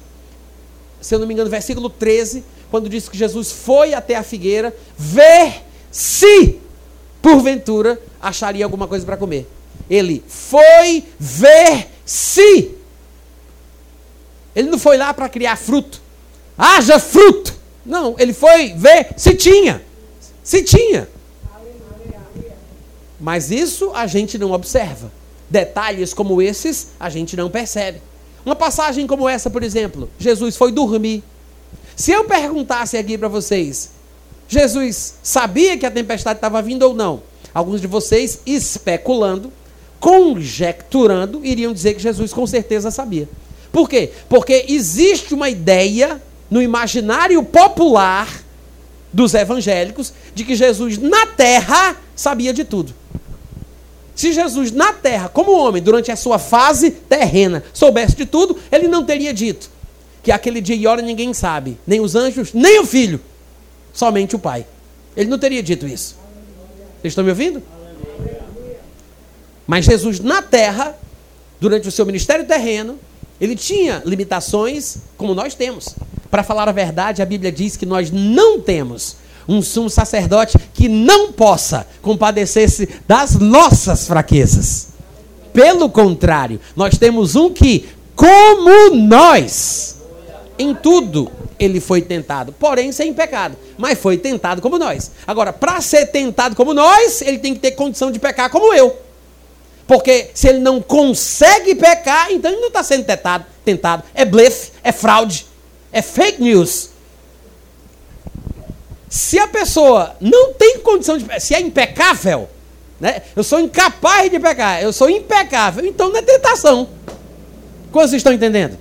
se 1.00 1.14
eu 1.14 1.18
não 1.18 1.26
me 1.26 1.34
engano, 1.34 1.50
versículo 1.50 1.88
13, 1.88 2.44
quando 2.70 2.88
diz 2.88 3.08
que 3.08 3.16
Jesus 3.16 3.50
foi 3.50 3.94
até 3.94 4.14
a 4.14 4.22
figueira 4.22 4.76
ver 4.96 5.62
se, 5.90 6.60
porventura, 7.20 8.00
acharia 8.20 8.64
alguma 8.64 8.86
coisa 8.86 9.04
para 9.04 9.16
comer. 9.16 9.48
Ele 9.90 10.22
foi 10.28 11.04
ver 11.18 11.88
se. 12.06 12.70
Ele 14.54 14.70
não 14.70 14.78
foi 14.78 14.96
lá 14.96 15.12
para 15.12 15.28
criar 15.28 15.56
fruto. 15.56 16.00
Haja 16.56 17.00
fruto. 17.00 17.58
Não, 17.84 18.14
ele 18.18 18.32
foi 18.32 18.72
ver 18.74 19.08
se 19.16 19.34
tinha. 19.34 19.82
Se 20.44 20.62
tinha. 20.62 21.08
Mas 23.18 23.50
isso 23.50 23.90
a 23.92 24.06
gente 24.06 24.38
não 24.38 24.52
observa. 24.52 25.10
Detalhes 25.48 26.14
como 26.14 26.40
esses 26.40 26.92
a 26.98 27.10
gente 27.10 27.36
não 27.36 27.50
percebe. 27.50 28.00
Uma 28.46 28.54
passagem 28.54 29.06
como 29.06 29.28
essa, 29.28 29.50
por 29.50 29.62
exemplo, 29.62 30.08
Jesus 30.18 30.56
foi 30.56 30.72
dormir. 30.72 31.22
Se 31.96 32.12
eu 32.12 32.24
perguntasse 32.24 32.96
aqui 32.96 33.18
para 33.18 33.28
vocês, 33.28 33.90
Jesus 34.48 35.14
sabia 35.22 35.76
que 35.76 35.84
a 35.84 35.90
tempestade 35.90 36.38
estava 36.38 36.62
vindo 36.62 36.84
ou 36.84 36.94
não? 36.94 37.22
Alguns 37.52 37.80
de 37.80 37.86
vocês, 37.86 38.40
especulando, 38.46 39.52
conjecturando, 40.00 41.44
iriam 41.44 41.72
dizer 41.72 41.94
que 41.94 42.02
Jesus 42.02 42.32
com 42.32 42.46
certeza 42.46 42.90
sabia. 42.90 43.28
Por 43.70 43.88
quê? 43.88 44.10
Porque 44.28 44.64
existe 44.68 45.34
uma 45.34 45.48
ideia 45.48 46.20
no 46.50 46.60
imaginário 46.60 47.42
popular 47.44 48.42
dos 49.12 49.34
evangélicos 49.34 50.12
de 50.34 50.44
que 50.44 50.56
Jesus 50.56 50.98
na 50.98 51.26
terra 51.26 51.96
sabia 52.16 52.52
de 52.52 52.64
tudo. 52.64 52.94
Se 54.14 54.32
Jesus 54.32 54.72
na 54.72 54.92
terra, 54.92 55.28
como 55.28 55.52
homem, 55.52 55.82
durante 55.82 56.10
a 56.10 56.16
sua 56.16 56.38
fase 56.38 56.90
terrena, 56.90 57.62
soubesse 57.72 58.16
de 58.16 58.26
tudo, 58.26 58.56
ele 58.70 58.88
não 58.88 59.04
teria 59.04 59.32
dito 59.32 59.70
que 60.22 60.30
aquele 60.30 60.60
dia 60.60 60.76
e 60.76 60.86
hora 60.86 61.00
ninguém 61.00 61.32
sabe, 61.32 61.78
nem 61.86 62.00
os 62.00 62.14
anjos, 62.14 62.52
nem 62.52 62.80
o 62.80 62.86
filho, 62.86 63.20
somente 63.92 64.36
o 64.36 64.38
pai. 64.38 64.66
Ele 65.16 65.30
não 65.30 65.38
teria 65.38 65.62
dito 65.62 65.86
isso. 65.86 66.16
Vocês 67.00 67.12
estão 67.12 67.24
me 67.24 67.30
ouvindo? 67.30 67.62
Mas 69.70 69.84
Jesus 69.84 70.18
na 70.18 70.42
terra, 70.42 70.98
durante 71.60 71.86
o 71.86 71.92
seu 71.92 72.04
ministério 72.04 72.44
terreno, 72.44 72.98
ele 73.40 73.54
tinha 73.54 74.02
limitações 74.04 74.96
como 75.16 75.32
nós 75.32 75.54
temos. 75.54 75.94
Para 76.28 76.42
falar 76.42 76.68
a 76.68 76.72
verdade, 76.72 77.22
a 77.22 77.24
Bíblia 77.24 77.52
diz 77.52 77.76
que 77.76 77.86
nós 77.86 78.10
não 78.10 78.60
temos 78.60 79.14
um 79.46 79.62
sumo 79.62 79.88
sacerdote 79.88 80.58
que 80.74 80.88
não 80.88 81.30
possa 81.30 81.86
compadecer-se 82.02 82.88
das 83.06 83.36
nossas 83.36 84.08
fraquezas. 84.08 84.88
Pelo 85.52 85.88
contrário, 85.88 86.60
nós 86.74 86.98
temos 86.98 87.36
um 87.36 87.48
que, 87.52 87.88
como 88.16 88.96
nós, 88.96 89.98
em 90.58 90.74
tudo 90.74 91.30
ele 91.60 91.78
foi 91.78 92.02
tentado, 92.02 92.52
porém 92.58 92.90
sem 92.90 93.14
pecado, 93.14 93.56
mas 93.78 93.96
foi 93.96 94.18
tentado 94.18 94.60
como 94.60 94.80
nós. 94.80 95.12
Agora, 95.24 95.52
para 95.52 95.80
ser 95.80 96.06
tentado 96.06 96.56
como 96.56 96.74
nós, 96.74 97.22
ele 97.22 97.38
tem 97.38 97.54
que 97.54 97.60
ter 97.60 97.70
condição 97.70 98.10
de 98.10 98.18
pecar 98.18 98.50
como 98.50 98.74
eu. 98.74 99.09
Porque 99.90 100.30
se 100.34 100.46
ele 100.46 100.60
não 100.60 100.80
consegue 100.80 101.74
pecar, 101.74 102.30
então 102.30 102.48
ele 102.48 102.60
não 102.60 102.68
está 102.68 102.80
sendo 102.80 103.04
tentado, 103.04 103.44
tentado. 103.64 104.04
É 104.14 104.24
blefe, 104.24 104.70
é 104.84 104.92
fraude, 104.92 105.46
é 105.90 106.00
fake 106.00 106.40
news. 106.40 106.90
Se 109.08 109.36
a 109.40 109.48
pessoa 109.48 110.14
não 110.20 110.54
tem 110.54 110.78
condição 110.78 111.18
de. 111.18 111.40
Se 111.40 111.56
é 111.56 111.60
impecável, 111.60 112.48
né? 113.00 113.22
Eu 113.34 113.42
sou 113.42 113.58
incapaz 113.58 114.30
de 114.30 114.38
pecar, 114.38 114.80
eu 114.80 114.92
sou 114.92 115.10
impecável, 115.10 115.84
então 115.84 116.08
não 116.08 116.18
é 116.18 116.22
tentação. 116.22 116.88
Como 117.90 118.06
vocês 118.06 118.20
estão 118.20 118.32
entendendo? 118.32 118.78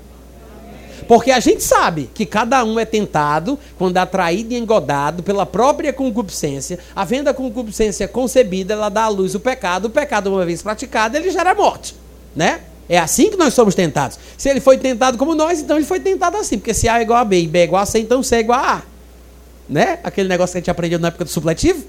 Porque 1.10 1.32
a 1.32 1.42
gente 1.42 1.62
sabe 1.62 2.10
que 2.14 2.26
cada 2.26 2.64
um 2.64 2.80
é 2.80 2.86
tentado 2.86 3.60
quando 3.78 3.98
é 3.98 4.00
atraído 4.00 4.54
e 4.54 4.58
engodado 4.58 5.22
pela 5.22 5.46
própria 5.46 5.92
concupiscência. 5.92 6.80
Havendo 6.96 7.30
a 7.30 7.34
concupiscência 7.34 8.08
concebida, 8.08 8.76
ela 8.76 8.88
dá 8.88 9.04
à 9.04 9.10
luz 9.10 9.36
o 9.36 9.42
pecado. 9.42 9.86
O 9.86 9.90
pecado, 9.90 10.32
uma 10.32 10.46
vez 10.46 10.62
praticado, 10.62 11.18
ele 11.18 11.32
gera 11.32 11.54
morte. 11.54 11.96
Né? 12.34 12.62
É 12.88 12.98
assim 12.98 13.30
que 13.30 13.36
nós 13.36 13.54
somos 13.54 13.76
tentados. 13.76 14.18
Se 14.38 14.48
ele 14.48 14.62
foi 14.62 14.78
tentado 14.78 15.18
como 15.18 15.36
nós, 15.36 15.60
então 15.60 15.76
ele 15.76 15.86
foi 15.86 16.00
tentado 16.00 16.38
assim. 16.38 16.58
Porque 16.58 16.74
se 16.74 16.88
A 16.88 17.00
é 17.00 17.02
igual 17.02 17.20
a 17.20 17.26
B 17.26 17.42
e 17.42 17.48
B 17.48 17.60
é 17.60 17.64
igual 17.64 17.82
a 17.82 17.86
C, 17.86 18.00
então 18.00 18.24
C 18.24 18.38
é 18.38 18.40
igual 18.40 18.60
a 18.60 18.76
A 18.76 18.82
né? 19.70 20.00
Aquele 20.04 20.28
negócio 20.28 20.54
que 20.54 20.58
a 20.58 20.62
gente 20.62 20.72
aprendeu 20.72 21.00
na 21.00 21.10
época 21.10 21.24
do 21.24 21.30
supletivo. 21.30 21.86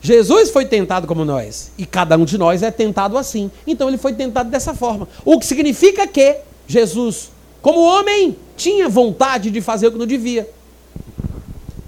Jesus 0.00 0.50
foi 0.50 0.66
tentado 0.66 1.06
como 1.06 1.24
nós. 1.24 1.70
E 1.78 1.86
cada 1.86 2.16
um 2.16 2.24
de 2.24 2.36
nós 2.36 2.62
é 2.64 2.70
tentado 2.72 3.16
assim. 3.16 3.50
Então 3.64 3.88
ele 3.88 3.96
foi 3.96 4.12
tentado 4.12 4.50
dessa 4.50 4.74
forma. 4.74 5.08
O 5.24 5.38
que 5.38 5.46
significa 5.46 6.06
que 6.08 6.38
Jesus, 6.72 7.30
como 7.60 7.80
homem, 7.80 8.36
tinha 8.56 8.88
vontade 8.88 9.50
de 9.50 9.60
fazer 9.60 9.88
o 9.88 9.92
que 9.92 9.98
não 9.98 10.06
devia. 10.06 10.48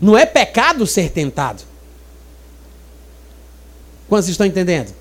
Não 0.00 0.16
é 0.16 0.26
pecado 0.26 0.86
ser 0.86 1.10
tentado. 1.10 1.62
Quantos 4.08 4.28
estão 4.28 4.46
entendendo? 4.46 4.92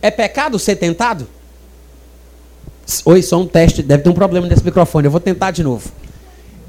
É 0.00 0.10
pecado 0.10 0.58
ser 0.58 0.76
tentado? 0.76 1.28
Oi, 3.04 3.22
só 3.22 3.38
um 3.38 3.46
teste. 3.46 3.82
Deve 3.82 4.02
ter 4.02 4.08
um 4.08 4.14
problema 4.14 4.46
nesse 4.46 4.64
microfone. 4.64 5.04
Eu 5.04 5.10
vou 5.10 5.20
tentar 5.20 5.50
de 5.50 5.62
novo. 5.62 5.92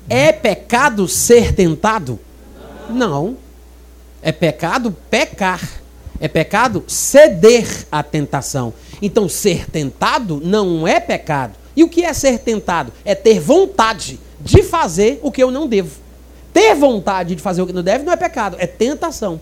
É 0.10 0.34
pecado 0.34 1.08
ser 1.08 1.56
tentado? 1.56 2.20
Não. 2.90 3.38
É 4.22 4.34
pecado 4.34 4.96
pecar. 5.10 5.62
É 6.20 6.28
pecado 6.28 6.84
ceder 6.88 7.88
à 7.90 8.04
tentação. 8.04 8.74
Então, 9.02 9.30
ser 9.30 9.70
tentado 9.70 10.42
não 10.44 10.86
é 10.86 11.00
pecado. 11.00 11.61
E 11.76 11.84
o 11.84 11.90
que 11.90 12.04
é 12.04 12.14
ser 12.14 12.40
tentado? 12.40 12.92
É 13.06 13.16
ter 13.16 13.40
vontade 13.40 14.20
de 14.40 14.64
fazer 14.64 15.20
o 15.22 15.32
que 15.32 15.42
eu 15.42 15.52
não 15.52 15.68
devo. 15.68 16.00
Ter 16.54 16.76
vontade 16.76 17.36
de 17.36 17.42
fazer 17.42 17.62
o 17.62 17.68
que 17.68 17.74
não 17.74 17.84
deve 17.84 18.04
não 18.04 18.12
é 18.12 18.18
pecado, 18.18 18.58
é 18.60 18.68
tentação. 18.68 19.40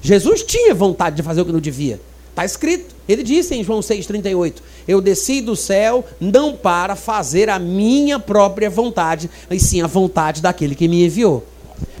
Jesus 0.00 0.42
tinha 0.42 0.74
vontade 0.74 1.16
de 1.16 1.22
fazer 1.22 1.42
o 1.42 1.44
que 1.44 1.52
não 1.52 1.60
devia. 1.60 2.00
Está 2.30 2.44
escrito. 2.44 2.94
Ele 3.08 3.22
disse 3.22 3.54
em 3.54 3.64
João 3.64 3.80
6,38: 3.80 4.54
Eu 4.86 5.00
desci 5.00 5.40
do 5.40 5.56
céu 5.56 6.04
não 6.20 6.54
para 6.54 6.94
fazer 6.94 7.50
a 7.50 7.58
minha 7.58 8.18
própria 8.18 8.70
vontade, 8.70 9.28
mas 9.50 9.62
sim 9.62 9.82
a 9.82 9.86
vontade 9.86 10.40
daquele 10.40 10.74
que 10.74 10.86
me 10.86 11.04
enviou. 11.04 11.44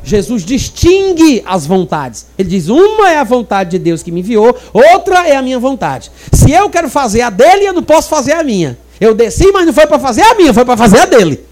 Jesus 0.04 0.44
distingue 0.44 1.42
as 1.44 1.66
vontades. 1.66 2.26
Ele 2.38 2.48
diz: 2.48 2.68
uma 2.68 3.10
é 3.10 3.18
a 3.18 3.24
vontade 3.24 3.70
de 3.70 3.78
Deus 3.78 4.02
que 4.02 4.12
me 4.12 4.20
enviou, 4.20 4.56
outra 4.72 5.28
é 5.28 5.36
a 5.36 5.42
minha 5.42 5.58
vontade. 5.58 6.10
Se 6.32 6.52
eu 6.52 6.70
quero 6.70 6.88
fazer 6.88 7.22
a 7.22 7.30
dele, 7.30 7.66
eu 7.66 7.72
não 7.72 7.82
posso 7.82 8.08
fazer 8.08 8.32
a 8.32 8.44
minha. 8.44 8.78
Eu 9.00 9.14
desci, 9.14 9.50
mas 9.52 9.66
não 9.66 9.72
foi 9.72 9.86
para 9.86 9.98
fazer 9.98 10.22
a 10.22 10.34
minha, 10.34 10.52
foi 10.52 10.64
para 10.64 10.76
fazer 10.76 10.98
a 10.98 11.06
dele. 11.06 11.44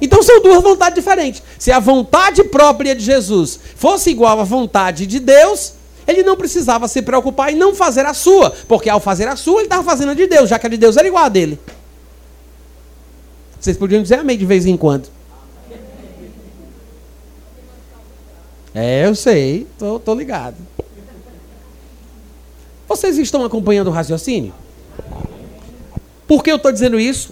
Então 0.00 0.22
são 0.22 0.40
duas 0.40 0.62
vontades 0.62 0.94
diferentes. 0.94 1.42
Se 1.58 1.72
a 1.72 1.80
vontade 1.80 2.44
própria 2.44 2.94
de 2.94 3.04
Jesus 3.04 3.58
fosse 3.74 4.10
igual 4.10 4.38
à 4.40 4.44
vontade 4.44 5.06
de 5.06 5.18
Deus, 5.18 5.74
ele 6.06 6.22
não 6.22 6.36
precisava 6.36 6.86
se 6.86 7.02
preocupar 7.02 7.52
em 7.52 7.56
não 7.56 7.74
fazer 7.74 8.06
a 8.06 8.14
sua, 8.14 8.50
porque 8.68 8.88
ao 8.88 9.00
fazer 9.00 9.26
a 9.26 9.36
sua, 9.36 9.56
ele 9.56 9.64
estava 9.64 9.82
fazendo 9.82 10.12
a 10.12 10.14
de 10.14 10.26
Deus, 10.26 10.48
já 10.48 10.58
que 10.58 10.66
a 10.66 10.70
de 10.70 10.76
Deus 10.76 10.96
era 10.96 11.08
igual 11.08 11.24
a 11.24 11.28
dele. 11.28 11.58
Vocês 13.60 13.76
podiam 13.76 14.00
dizer 14.00 14.20
amém 14.20 14.38
de 14.38 14.46
vez 14.46 14.66
em 14.66 14.76
quando. 14.76 15.08
É, 18.72 19.06
eu 19.06 19.14
sei, 19.14 19.66
tô, 19.78 19.98
tô 19.98 20.14
ligado. 20.14 20.56
Vocês 22.86 23.18
estão 23.18 23.44
acompanhando 23.44 23.88
o 23.88 23.90
raciocínio? 23.90 24.54
Por 26.28 26.44
que 26.44 26.52
eu 26.52 26.56
estou 26.56 26.70
dizendo 26.70 27.00
isso? 27.00 27.30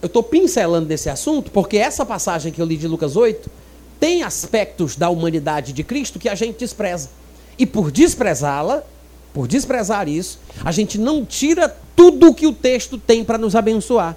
Eu 0.00 0.06
estou 0.06 0.22
pincelando 0.22 0.86
desse 0.86 1.10
assunto 1.10 1.50
porque 1.50 1.76
essa 1.76 2.06
passagem 2.06 2.52
que 2.52 2.62
eu 2.62 2.64
li 2.64 2.76
de 2.76 2.86
Lucas 2.86 3.16
8 3.16 3.50
tem 3.98 4.22
aspectos 4.22 4.94
da 4.94 5.10
humanidade 5.10 5.72
de 5.72 5.82
Cristo 5.82 6.20
que 6.20 6.28
a 6.28 6.36
gente 6.36 6.56
despreza. 6.56 7.10
E 7.58 7.66
por 7.66 7.90
desprezá-la, 7.90 8.84
por 9.32 9.48
desprezar 9.48 10.08
isso, 10.08 10.38
a 10.64 10.70
gente 10.70 10.98
não 10.98 11.24
tira 11.24 11.68
tudo 11.96 12.28
o 12.28 12.34
que 12.34 12.46
o 12.46 12.52
texto 12.52 12.96
tem 12.96 13.24
para 13.24 13.38
nos 13.38 13.56
abençoar. 13.56 14.16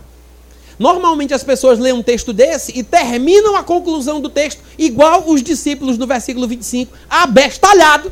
Normalmente 0.77 1.33
as 1.33 1.43
pessoas 1.43 1.79
leem 1.79 1.95
um 1.95 2.03
texto 2.03 2.31
desse 2.31 2.77
e 2.77 2.83
terminam 2.83 3.55
a 3.55 3.63
conclusão 3.63 4.21
do 4.21 4.29
texto 4.29 4.61
igual 4.77 5.27
os 5.27 5.41
discípulos 5.41 5.97
no 5.97 6.05
versículo 6.05 6.47
25, 6.47 6.95
abestalhado, 7.09 8.11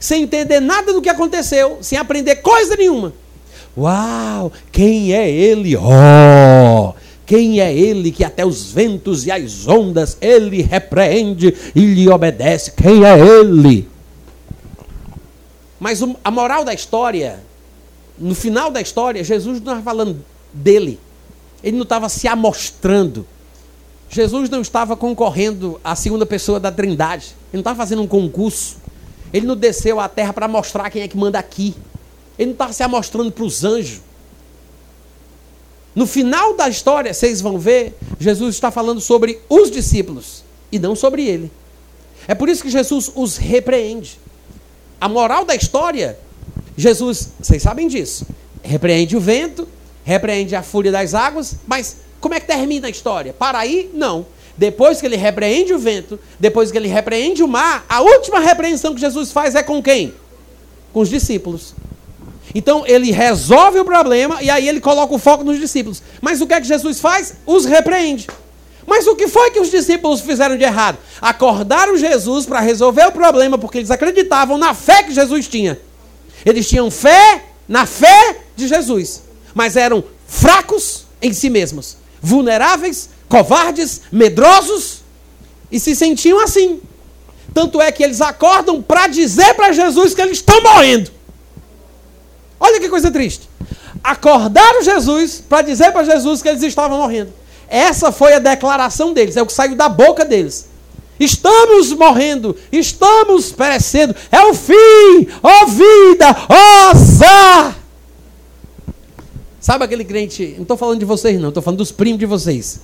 sem 0.00 0.22
entender 0.22 0.60
nada 0.60 0.94
do 0.94 1.02
que 1.02 1.10
aconteceu, 1.10 1.76
sem 1.82 1.98
aprender 1.98 2.36
coisa 2.36 2.74
nenhuma. 2.74 3.12
Uau, 3.76 4.50
quem 4.72 5.12
é 5.12 5.30
ele? 5.30 5.76
Oh, 5.76 6.94
Quem 7.26 7.60
é 7.60 7.74
ele 7.74 8.10
que 8.10 8.24
até 8.24 8.46
os 8.46 8.72
ventos 8.72 9.26
e 9.26 9.30
as 9.30 9.66
ondas 9.66 10.16
ele 10.20 10.62
repreende 10.62 11.54
e 11.74 11.80
lhe 11.80 12.08
obedece? 12.08 12.70
Quem 12.72 13.04
é 13.04 13.18
ele? 13.18 13.88
Mas 15.78 16.00
a 16.24 16.30
moral 16.30 16.64
da 16.64 16.72
história, 16.72 17.40
no 18.18 18.34
final 18.34 18.70
da 18.70 18.80
história, 18.80 19.22
Jesus 19.22 19.60
não 19.60 19.74
estava 19.74 19.82
falando 19.82 20.24
dele. 20.52 20.98
Ele 21.62 21.76
não 21.76 21.82
estava 21.82 22.08
se 22.08 22.26
amostrando. 22.26 23.26
Jesus 24.08 24.48
não 24.48 24.60
estava 24.60 24.96
concorrendo 24.96 25.80
à 25.84 25.94
segunda 25.96 26.24
pessoa 26.24 26.58
da 26.58 26.72
Trindade. 26.72 27.34
Ele 27.52 27.54
não 27.54 27.60
estava 27.60 27.76
fazendo 27.76 28.02
um 28.02 28.06
concurso. 28.06 28.76
Ele 29.32 29.46
não 29.46 29.56
desceu 29.56 30.00
à 30.00 30.08
terra 30.08 30.32
para 30.32 30.48
mostrar 30.48 30.88
quem 30.88 31.02
é 31.02 31.08
que 31.08 31.16
manda 31.16 31.38
aqui. 31.38 31.74
Ele 32.38 32.46
não 32.46 32.52
estava 32.52 32.72
se 32.72 32.82
amostrando 32.82 33.30
para 33.32 33.44
os 33.44 33.64
anjos. 33.64 34.00
No 35.94 36.06
final 36.06 36.54
da 36.54 36.68
história, 36.68 37.14
vocês 37.14 37.40
vão 37.40 37.58
ver, 37.58 37.96
Jesus 38.20 38.54
está 38.54 38.70
falando 38.70 39.00
sobre 39.00 39.40
os 39.48 39.70
discípulos 39.70 40.44
e 40.70 40.78
não 40.78 40.94
sobre 40.94 41.26
ele. 41.26 41.50
É 42.28 42.34
por 42.34 42.48
isso 42.48 42.62
que 42.62 42.68
Jesus 42.68 43.10
os 43.14 43.38
repreende. 43.38 44.18
A 45.00 45.08
moral 45.08 45.44
da 45.44 45.54
história, 45.54 46.18
Jesus, 46.76 47.30
vocês 47.40 47.62
sabem 47.62 47.88
disso, 47.88 48.26
repreende 48.62 49.16
o 49.16 49.20
vento, 49.20 49.66
repreende 50.04 50.54
a 50.54 50.62
fúria 50.62 50.92
das 50.92 51.14
águas, 51.14 51.56
mas 51.66 51.96
como 52.20 52.34
é 52.34 52.40
que 52.40 52.46
termina 52.46 52.88
a 52.88 52.90
história? 52.90 53.32
Para 53.32 53.58
aí? 53.58 53.90
Não. 53.94 54.26
Depois 54.56 55.00
que 55.00 55.06
ele 55.06 55.16
repreende 55.16 55.72
o 55.72 55.78
vento, 55.78 56.18
depois 56.40 56.70
que 56.70 56.78
ele 56.78 56.88
repreende 56.88 57.42
o 57.42 57.48
mar, 57.48 57.84
a 57.88 58.00
última 58.00 58.40
repreensão 58.40 58.94
que 58.94 59.00
Jesus 59.00 59.30
faz 59.30 59.54
é 59.54 59.62
com 59.62 59.82
quem? 59.82 60.14
Com 60.92 61.00
os 61.00 61.08
discípulos. 61.08 61.74
Então 62.54 62.84
ele 62.86 63.10
resolve 63.10 63.78
o 63.78 63.84
problema 63.84 64.42
e 64.42 64.50
aí 64.50 64.68
ele 64.68 64.80
coloca 64.80 65.14
o 65.14 65.18
foco 65.18 65.44
nos 65.44 65.58
discípulos. 65.58 66.02
Mas 66.20 66.40
o 66.40 66.46
que 66.46 66.54
é 66.54 66.60
que 66.60 66.66
Jesus 66.66 67.00
faz? 67.00 67.34
Os 67.46 67.64
repreende. 67.64 68.26
Mas 68.86 69.06
o 69.06 69.16
que 69.16 69.26
foi 69.26 69.50
que 69.50 69.60
os 69.60 69.70
discípulos 69.70 70.20
fizeram 70.20 70.56
de 70.56 70.62
errado? 70.62 70.98
Acordaram 71.20 71.96
Jesus 71.96 72.46
para 72.46 72.60
resolver 72.60 73.06
o 73.06 73.12
problema 73.12 73.58
porque 73.58 73.78
eles 73.78 73.90
acreditavam 73.90 74.56
na 74.56 74.74
fé 74.74 75.02
que 75.02 75.12
Jesus 75.12 75.48
tinha. 75.48 75.78
Eles 76.44 76.68
tinham 76.68 76.90
fé 76.90 77.44
na 77.68 77.84
fé 77.84 78.36
de 78.54 78.68
Jesus, 78.68 79.22
mas 79.52 79.76
eram 79.76 80.04
fracos 80.26 81.04
em 81.20 81.32
si 81.32 81.50
mesmos, 81.50 81.96
vulneráveis, 82.22 83.10
covardes, 83.28 84.02
medrosos 84.12 85.00
e 85.70 85.80
se 85.80 85.96
sentiam 85.96 86.40
assim. 86.40 86.80
Tanto 87.52 87.80
é 87.80 87.90
que 87.90 88.04
eles 88.04 88.20
acordam 88.20 88.80
para 88.80 89.08
dizer 89.08 89.54
para 89.54 89.72
Jesus 89.72 90.14
que 90.14 90.20
eles 90.20 90.38
estão 90.38 90.62
morrendo. 90.62 91.10
Olha 92.66 92.80
que 92.80 92.88
coisa 92.88 93.12
triste. 93.12 93.48
Acordaram 94.02 94.82
Jesus 94.82 95.40
para 95.48 95.62
dizer 95.62 95.92
para 95.92 96.02
Jesus 96.02 96.42
que 96.42 96.48
eles 96.48 96.62
estavam 96.62 96.98
morrendo. 96.98 97.32
Essa 97.68 98.10
foi 98.10 98.34
a 98.34 98.38
declaração 98.40 99.12
deles, 99.12 99.36
é 99.36 99.42
o 99.42 99.46
que 99.46 99.52
saiu 99.52 99.76
da 99.76 99.88
boca 99.88 100.24
deles. 100.24 100.68
Estamos 101.18 101.92
morrendo, 101.92 102.56
estamos 102.70 103.52
perecendo, 103.52 104.14
é 104.30 104.42
o 104.42 104.52
fim, 104.52 105.28
ó 105.42 105.62
oh 105.62 105.66
vida, 105.68 106.36
ó 106.48 106.54
oh 106.54 106.90
azar. 106.90 107.76
Sabe 109.60 109.84
aquele 109.84 110.04
crente, 110.04 110.54
não 110.56 110.62
estou 110.62 110.76
falando 110.76 110.98
de 110.98 111.04
vocês 111.04 111.40
não, 111.40 111.48
estou 111.48 111.62
falando 111.62 111.78
dos 111.78 111.92
primos 111.92 112.18
de 112.18 112.26
vocês. 112.26 112.80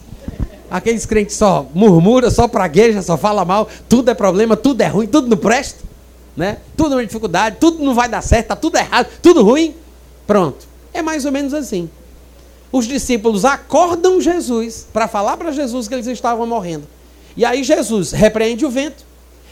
Aqueles 0.70 1.04
crentes 1.04 1.36
só 1.36 1.66
murmura, 1.74 2.30
só 2.30 2.48
pragueja, 2.48 3.02
só 3.02 3.18
fala 3.18 3.44
mal, 3.44 3.68
tudo 3.88 4.10
é 4.10 4.14
problema, 4.14 4.56
tudo 4.56 4.80
é 4.80 4.86
ruim, 4.86 5.08
tudo 5.08 5.28
não 5.28 5.36
presta 5.36 5.91
né? 6.36 6.58
Tudo 6.76 6.94
uma 6.94 7.04
dificuldade, 7.04 7.56
tudo 7.60 7.82
não 7.82 7.94
vai 7.94 8.08
dar 8.08 8.22
certo, 8.22 8.44
está 8.44 8.56
tudo 8.56 8.76
errado, 8.76 9.08
tudo 9.20 9.42
ruim. 9.42 9.74
Pronto. 10.26 10.66
É 10.92 11.02
mais 11.02 11.24
ou 11.24 11.32
menos 11.32 11.54
assim. 11.54 11.88
Os 12.70 12.86
discípulos 12.86 13.44
acordam 13.44 14.20
Jesus 14.20 14.86
para 14.92 15.06
falar 15.06 15.36
para 15.36 15.52
Jesus 15.52 15.88
que 15.88 15.94
eles 15.94 16.06
estavam 16.06 16.46
morrendo. 16.46 16.86
E 17.36 17.44
aí 17.44 17.62
Jesus 17.62 18.12
repreende 18.12 18.64
o 18.64 18.70
vento, 18.70 19.04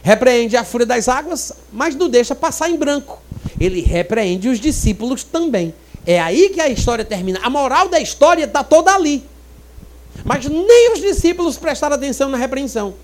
repreende 0.02 0.56
a 0.56 0.64
fúria 0.64 0.86
das 0.86 1.08
águas, 1.08 1.52
mas 1.72 1.94
não 1.94 2.08
deixa 2.08 2.34
passar 2.34 2.70
em 2.70 2.76
branco. 2.76 3.20
Ele 3.58 3.82
repreende 3.82 4.48
os 4.48 4.58
discípulos 4.58 5.22
também. 5.22 5.74
É 6.06 6.18
aí 6.18 6.48
que 6.48 6.60
a 6.60 6.68
história 6.68 7.04
termina. 7.04 7.40
A 7.42 7.50
moral 7.50 7.88
da 7.88 8.00
história 8.00 8.44
está 8.44 8.64
toda 8.64 8.94
ali. 8.94 9.22
Mas 10.24 10.46
nem 10.46 10.92
os 10.92 11.00
discípulos 11.00 11.58
prestaram 11.58 11.96
atenção 11.96 12.28
na 12.30 12.38
repreensão. 12.38 12.94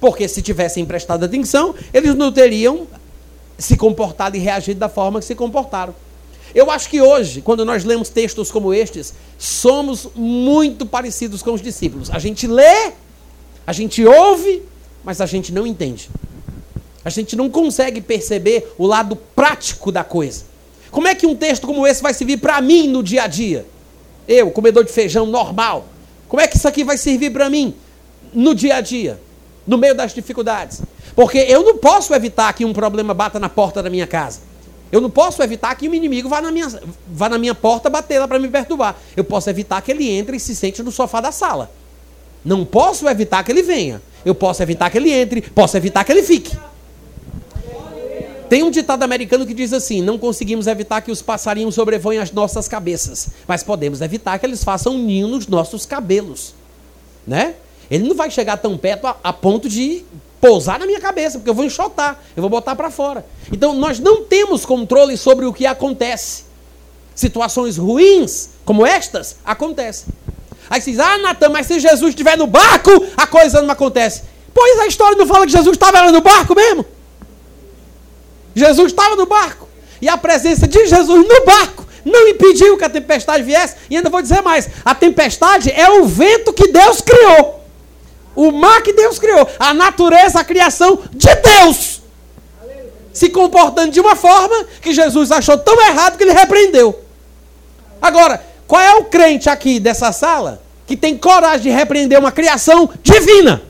Porque 0.00 0.28
se 0.28 0.42
tivessem 0.42 0.84
prestado 0.84 1.24
atenção, 1.24 1.74
eles 1.92 2.14
não 2.14 2.30
teriam 2.30 2.86
se 3.58 3.76
comportado 3.76 4.36
e 4.36 4.40
reagido 4.40 4.80
da 4.80 4.88
forma 4.88 5.20
que 5.20 5.26
se 5.26 5.34
comportaram. 5.34 5.94
Eu 6.54 6.70
acho 6.70 6.88
que 6.88 7.00
hoje, 7.00 7.40
quando 7.40 7.64
nós 7.64 7.84
lemos 7.84 8.08
textos 8.08 8.50
como 8.50 8.72
estes, 8.72 9.14
somos 9.38 10.08
muito 10.14 10.86
parecidos 10.86 11.42
com 11.42 11.52
os 11.52 11.60
discípulos. 11.60 12.10
A 12.10 12.18
gente 12.18 12.46
lê, 12.46 12.92
a 13.66 13.72
gente 13.72 14.04
ouve, 14.04 14.62
mas 15.02 15.20
a 15.20 15.26
gente 15.26 15.52
não 15.52 15.66
entende. 15.66 16.08
A 17.04 17.10
gente 17.10 17.34
não 17.36 17.50
consegue 17.50 18.00
perceber 18.00 18.72
o 18.78 18.86
lado 18.86 19.16
prático 19.16 19.90
da 19.90 20.04
coisa. 20.04 20.44
Como 20.90 21.08
é 21.08 21.14
que 21.14 21.26
um 21.26 21.34
texto 21.34 21.66
como 21.66 21.86
esse 21.86 22.00
vai 22.00 22.14
servir 22.14 22.36
para 22.36 22.60
mim 22.60 22.86
no 22.88 23.02
dia 23.02 23.24
a 23.24 23.26
dia? 23.26 23.66
Eu, 24.28 24.50
comedor 24.50 24.84
de 24.84 24.92
feijão 24.92 25.26
normal. 25.26 25.86
Como 26.28 26.40
é 26.40 26.46
que 26.46 26.56
isso 26.56 26.68
aqui 26.68 26.84
vai 26.84 26.96
servir 26.96 27.30
para 27.30 27.50
mim 27.50 27.74
no 28.32 28.54
dia 28.54 28.76
a 28.76 28.80
dia, 28.80 29.20
no 29.66 29.76
meio 29.76 29.94
das 29.94 30.14
dificuldades? 30.14 30.80
Porque 31.14 31.38
eu 31.38 31.62
não 31.62 31.78
posso 31.78 32.14
evitar 32.14 32.52
que 32.52 32.64
um 32.64 32.72
problema 32.72 33.14
bata 33.14 33.38
na 33.38 33.48
porta 33.48 33.82
da 33.82 33.88
minha 33.88 34.06
casa. 34.06 34.40
Eu 34.90 35.00
não 35.00 35.10
posso 35.10 35.42
evitar 35.42 35.74
que 35.74 35.88
um 35.88 35.94
inimigo 35.94 36.28
vá 36.28 36.40
na 36.40 36.52
minha, 36.52 36.68
vá 37.08 37.28
na 37.28 37.38
minha 37.38 37.54
porta 37.54 37.90
bater 37.90 38.18
lá 38.18 38.28
para 38.28 38.38
me 38.38 38.48
perturbar. 38.48 38.96
Eu 39.16 39.24
posso 39.24 39.50
evitar 39.50 39.82
que 39.82 39.90
ele 39.90 40.08
entre 40.08 40.36
e 40.36 40.40
se 40.40 40.54
sente 40.54 40.82
no 40.82 40.92
sofá 40.92 41.20
da 41.20 41.32
sala. 41.32 41.70
Não 42.44 42.64
posso 42.64 43.08
evitar 43.08 43.42
que 43.42 43.50
ele 43.50 43.62
venha. 43.62 44.02
Eu 44.24 44.34
posso 44.34 44.62
evitar 44.62 44.90
que 44.90 44.98
ele 44.98 45.10
entre, 45.10 45.42
posso 45.42 45.76
evitar 45.76 46.04
que 46.04 46.12
ele 46.12 46.22
fique. 46.22 46.56
Tem 48.48 48.62
um 48.62 48.70
ditado 48.70 49.02
americano 49.02 49.46
que 49.46 49.54
diz 49.54 49.72
assim: 49.72 50.00
não 50.00 50.18
conseguimos 50.18 50.66
evitar 50.66 51.00
que 51.00 51.10
os 51.10 51.20
passarinhos 51.20 51.74
sobrevoem 51.74 52.18
as 52.18 52.30
nossas 52.30 52.68
cabeças, 52.68 53.28
mas 53.48 53.62
podemos 53.62 54.00
evitar 54.00 54.38
que 54.38 54.46
eles 54.46 54.62
façam 54.62 54.94
um 54.94 54.98
ninho 54.98 55.28
nos 55.28 55.46
nossos 55.46 55.84
cabelos. 55.84 56.54
Né? 57.26 57.54
Ele 57.90 58.06
não 58.06 58.14
vai 58.14 58.30
chegar 58.30 58.56
tão 58.58 58.78
perto 58.78 59.06
a, 59.06 59.16
a 59.24 59.32
ponto 59.32 59.68
de 59.68 60.04
pousar 60.44 60.78
na 60.78 60.84
minha 60.84 61.00
cabeça, 61.00 61.38
porque 61.38 61.48
eu 61.48 61.54
vou 61.54 61.64
enxotar, 61.64 62.20
eu 62.36 62.42
vou 62.42 62.50
botar 62.50 62.76
para 62.76 62.90
fora. 62.90 63.24
Então 63.50 63.72
nós 63.72 63.98
não 63.98 64.24
temos 64.24 64.66
controle 64.66 65.16
sobre 65.16 65.46
o 65.46 65.54
que 65.54 65.64
acontece. 65.64 66.44
Situações 67.14 67.78
ruins 67.78 68.50
como 68.62 68.84
estas 68.84 69.36
acontecem. 69.42 70.12
Aí 70.68 70.82
você 70.82 70.90
diz, 70.90 71.00
ah, 71.00 71.16
Natan, 71.16 71.48
mas 71.48 71.66
se 71.66 71.80
Jesus 71.80 72.10
estiver 72.10 72.36
no 72.36 72.46
barco, 72.46 72.90
a 73.16 73.26
coisa 73.26 73.62
não 73.62 73.70
acontece. 73.70 74.24
Pois 74.52 74.80
a 74.80 74.86
história 74.86 75.16
não 75.16 75.26
fala 75.26 75.46
que 75.46 75.52
Jesus 75.52 75.76
estava 75.76 76.12
no 76.12 76.20
barco 76.20 76.54
mesmo? 76.54 76.84
Jesus 78.54 78.92
estava 78.92 79.16
no 79.16 79.24
barco. 79.24 79.66
E 79.98 80.10
a 80.10 80.18
presença 80.18 80.68
de 80.68 80.86
Jesus 80.86 81.26
no 81.26 81.44
barco 81.46 81.86
não 82.04 82.28
impediu 82.28 82.76
que 82.76 82.84
a 82.84 82.90
tempestade 82.90 83.42
viesse. 83.42 83.76
E 83.88 83.96
ainda 83.96 84.10
vou 84.10 84.20
dizer 84.20 84.42
mais: 84.42 84.68
a 84.84 84.94
tempestade 84.94 85.70
é 85.70 85.88
o 85.88 86.04
vento 86.04 86.52
que 86.52 86.68
Deus 86.68 87.00
criou. 87.00 87.63
O 88.34 88.50
mar 88.50 88.82
que 88.82 88.92
Deus 88.92 89.18
criou, 89.18 89.48
a 89.58 89.72
natureza, 89.72 90.40
a 90.40 90.44
criação 90.44 91.00
de 91.12 91.34
Deus. 91.36 92.02
Se 93.12 93.28
comportando 93.30 93.92
de 93.92 94.00
uma 94.00 94.16
forma 94.16 94.64
que 94.82 94.92
Jesus 94.92 95.30
achou 95.30 95.56
tão 95.56 95.80
errado 95.80 96.16
que 96.16 96.24
ele 96.24 96.32
repreendeu. 96.32 97.00
Agora, 98.02 98.44
qual 98.66 98.82
é 98.82 98.94
o 98.96 99.04
crente 99.04 99.48
aqui 99.48 99.78
dessa 99.78 100.10
sala 100.12 100.62
que 100.86 100.96
tem 100.96 101.16
coragem 101.16 101.62
de 101.62 101.70
repreender 101.70 102.18
uma 102.18 102.32
criação 102.32 102.90
divina? 103.02 103.62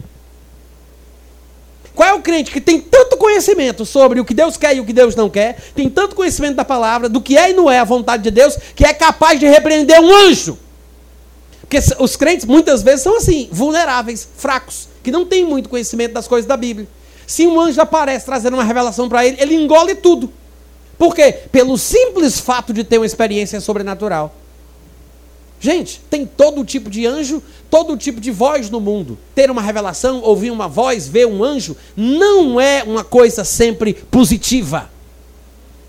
Qual 1.95 2.09
é 2.09 2.13
o 2.13 2.21
crente 2.21 2.51
que 2.51 2.61
tem 2.61 2.81
tanto 2.81 3.17
conhecimento 3.17 3.87
sobre 3.87 4.19
o 4.19 4.25
que 4.25 4.35
Deus 4.35 4.57
quer 4.57 4.77
e 4.77 4.81
o 4.81 4.85
que 4.85 4.93
Deus 4.93 5.15
não 5.15 5.31
quer, 5.31 5.57
tem 5.77 5.89
tanto 5.89 6.17
conhecimento 6.17 6.57
da 6.57 6.65
palavra, 6.65 7.09
do 7.09 7.21
que 7.21 7.37
é 7.37 7.51
e 7.51 7.53
não 7.53 7.71
é 7.71 7.79
a 7.79 7.85
vontade 7.85 8.25
de 8.25 8.31
Deus, 8.33 8.57
que 8.75 8.85
é 8.85 8.93
capaz 8.93 9.39
de 9.39 9.47
repreender 9.47 10.01
um 10.01 10.13
anjo? 10.13 10.59
Porque 11.75 12.03
os 12.03 12.15
crentes 12.15 12.47
muitas 12.47 12.83
vezes 12.83 13.03
são 13.03 13.17
assim, 13.17 13.49
vulneráveis, 13.51 14.29
fracos, 14.37 14.89
que 15.03 15.11
não 15.11 15.27
têm 15.27 15.45
muito 15.45 15.69
conhecimento 15.69 16.13
das 16.13 16.29
coisas 16.29 16.47
da 16.47 16.57
Bíblia. 16.57 16.87
Se 17.27 17.49
um 17.49 17.59
anjo 17.61 17.81
aparece 17.81 18.25
trazendo 18.25 18.55
uma 18.55 18.63
revelação 18.63 19.09
para 19.09 19.27
ele, 19.27 19.37
ele 19.41 19.57
engole 19.57 19.97
tudo. 19.97 20.33
Por 20.97 21.17
quê? 21.17 21.33
Pelo 21.51 21.77
simples 21.77 22.39
fato 22.39 22.73
de 22.73 22.85
ter 22.85 22.99
uma 22.99 23.07
experiência 23.07 23.61
sobrenatural. 23.61 24.33
Gente, 25.59 26.01
tem 26.09 26.25
todo 26.25 26.65
tipo 26.65 26.89
de 26.89 27.07
anjo, 27.07 27.43
todo 27.69 27.97
tipo 27.97 28.21
de 28.21 28.31
voz 28.31 28.71
no 28.71 28.79
mundo. 28.79 29.19
Ter 29.35 29.51
uma 29.51 29.63
revelação, 29.63 30.21
ouvir 30.23 30.53
uma 30.53 30.69
voz, 30.69 31.09
ver 31.09 31.27
um 31.27 31.43
anjo, 31.43 31.77
não 31.97 32.61
é 32.61 32.85
uma 32.85 33.03
coisa 33.03 33.43
sempre 33.43 33.95
positiva. 33.95 34.91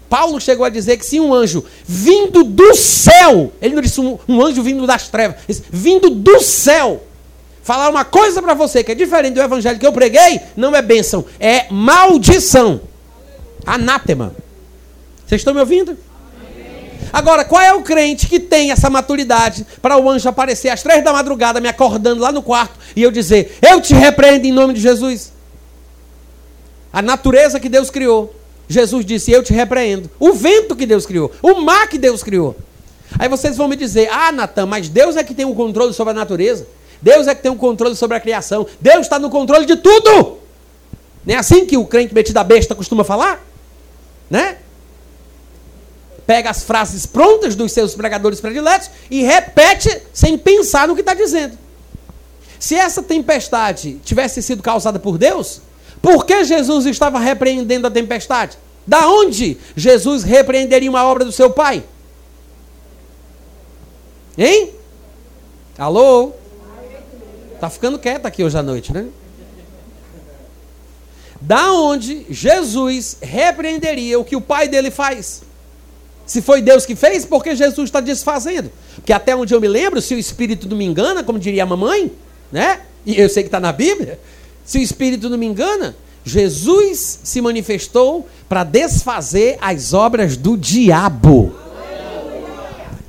Paulo 0.10 0.40
chegou 0.40 0.66
a 0.66 0.70
dizer 0.70 0.98
que 0.98 1.06
se 1.06 1.20
um 1.20 1.34
anjo 1.34 1.66
vindo 1.86 2.44
do 2.44 2.76
céu, 2.76 3.52
ele 3.62 3.76
não 3.76 3.82
disse 3.82 4.00
um, 4.00 4.18
um 4.28 4.42
anjo 4.42 4.62
vindo 4.62 4.86
das 4.86 5.10
trevas, 5.10 5.38
disse, 5.48 5.64
vindo 5.70 6.10
do 6.10 6.40
céu, 6.42 7.04
falar 7.64 7.90
uma 7.90 8.06
coisa 8.06 8.42
para 8.42 8.54
você 8.54 8.84
que 8.84 8.92
é 8.92 8.96
diferente 8.96 9.34
do 9.34 9.42
evangelho 9.42 9.80
que 9.80 9.88
eu 9.88 9.94
preguei, 9.94 10.40
não 10.56 10.76
é 10.76 10.82
bênção, 10.82 11.26
é 11.40 11.66
maldição. 11.72 12.82
Anátema. 13.66 14.36
Vocês 15.26 15.42
estão 15.42 15.54
me 15.54 15.60
ouvindo? 15.60 15.98
Agora, 17.12 17.46
qual 17.46 17.62
é 17.62 17.74
o 17.74 17.82
crente 17.82 18.28
que 18.28 18.40
tem 18.40 18.72
essa 18.72 18.90
maturidade 18.90 19.66
para 19.82 19.98
o 19.98 20.10
anjo 20.10 20.28
aparecer 20.28 20.70
às 20.70 20.84
três 20.84 21.04
da 21.04 21.14
madrugada 21.14 21.60
me 21.60 21.68
acordando 21.68 22.22
lá 22.22 22.32
no 22.32 22.44
quarto 22.44 22.78
e 22.96 23.02
eu 23.02 23.10
dizer: 23.10 23.58
Eu 23.62 23.80
te 23.80 23.94
repreendo 23.94 24.46
em 24.46 24.52
nome 24.52 24.74
de 24.74 24.82
Jesus? 24.82 25.32
A 26.92 27.02
natureza 27.02 27.60
que 27.60 27.70
Deus 27.70 27.90
criou. 27.90 28.36
Jesus 28.68 29.06
disse: 29.06 29.32
Eu 29.32 29.44
te 29.44 29.54
repreendo. 29.54 30.10
O 30.20 30.34
vento 30.34 30.76
que 30.76 30.86
Deus 30.86 31.06
criou. 31.06 31.32
O 31.42 31.62
mar 31.62 31.88
que 31.88 31.98
Deus 31.98 32.24
criou. 32.24 32.56
Aí 33.20 33.30
vocês 33.30 33.58
vão 33.58 33.68
me 33.68 33.76
dizer: 33.76 34.10
Ah, 34.12 34.32
Natan, 34.32 34.66
mas 34.66 34.90
Deus 34.90 35.16
é 35.16 35.24
que 35.24 35.34
tem 35.34 35.46
o 35.46 35.56
controle 35.56 35.94
sobre 35.94 36.12
a 36.12 36.16
natureza. 36.16 36.68
Deus 37.02 37.28
é 37.28 37.36
que 37.36 37.42
tem 37.42 37.52
o 37.52 37.56
controle 37.56 37.96
sobre 37.96 38.18
a 38.18 38.20
criação. 38.20 38.66
Deus 38.80 39.02
está 39.02 39.20
no 39.20 39.30
controle 39.30 39.66
de 39.66 39.76
tudo. 39.76 40.40
Não 41.26 41.36
é 41.36 41.38
assim 41.38 41.66
que 41.66 41.78
o 41.78 41.86
crente 41.86 42.14
metido 42.14 42.38
a 42.38 42.44
besta 42.44 42.76
costuma 42.76 43.04
falar? 43.04 43.46
Né? 44.30 44.58
pega 46.26 46.50
as 46.50 46.64
frases 46.64 47.06
prontas 47.06 47.56
dos 47.56 47.72
seus 47.72 47.94
pregadores 47.94 48.42
prediletos 48.42 48.90
e 49.10 49.22
repete 49.22 50.02
sem 50.14 50.38
pensar 50.38 50.88
no 50.88 50.96
que 50.96 51.02
está 51.02 51.14
dizendo. 51.14 51.58
Se 52.60 52.76
essa 52.76 53.04
tempestade 53.04 54.00
tivesse 54.04 54.42
sido 54.42 54.64
causada 54.64 54.98
por 54.98 55.18
Deus, 55.18 55.62
por 56.02 56.26
que 56.26 56.44
Jesus 56.44 56.86
estava 56.86 57.20
repreendendo 57.20 57.88
a 57.88 57.92
tempestade? 57.92 58.58
Da 58.86 59.10
onde 59.10 59.58
Jesus 59.76 60.24
repreenderia 60.24 60.90
uma 60.90 61.04
obra 61.04 61.26
do 61.26 61.32
seu 61.32 61.50
pai? 61.50 61.84
Hein? 64.38 64.72
Alô? 65.78 66.34
Tá 67.60 67.70
ficando 67.70 67.98
quieto 67.98 68.26
aqui 68.26 68.44
hoje 68.44 68.58
à 68.58 68.64
noite, 68.64 68.94
né? 68.94 69.08
Da 71.42 71.74
onde 71.74 72.26
Jesus 72.30 73.18
repreenderia 73.22 74.20
o 74.20 74.26
que 74.26 74.36
o 74.36 74.42
pai 74.42 74.68
dele 74.68 74.92
faz? 74.92 75.44
Se 76.26 76.42
foi 76.42 76.62
Deus 76.62 76.86
que 76.86 76.96
fez, 76.96 77.24
porque 77.24 77.56
Jesus 77.56 77.88
está 77.88 78.00
desfazendo. 78.00 78.72
Porque 78.96 79.14
até 79.14 79.36
onde 79.36 79.54
eu 79.54 79.62
me 79.62 79.68
lembro, 79.68 80.02
se 80.02 80.16
o 80.16 80.18
Espírito 80.18 80.68
não 80.68 80.76
me 80.76 80.86
engana, 80.86 81.24
como 81.24 81.38
diria 81.38 81.64
a 81.64 81.66
mamãe, 81.68 82.12
né? 82.52 82.82
E 83.06 83.20
eu 83.20 83.30
sei 83.30 83.44
que 83.44 83.48
está 83.48 83.60
na 83.60 83.72
Bíblia, 83.72 84.20
se 84.66 84.80
o 84.80 84.82
Espírito 84.82 85.30
não 85.30 85.38
me 85.38 85.46
engana, 85.46 85.96
Jesus 86.26 87.20
se 87.24 87.40
manifestou 87.40 88.28
para 88.50 88.64
desfazer 88.64 89.58
as 89.62 89.94
obras 89.94 90.36
do 90.36 90.58
diabo. 90.58 91.56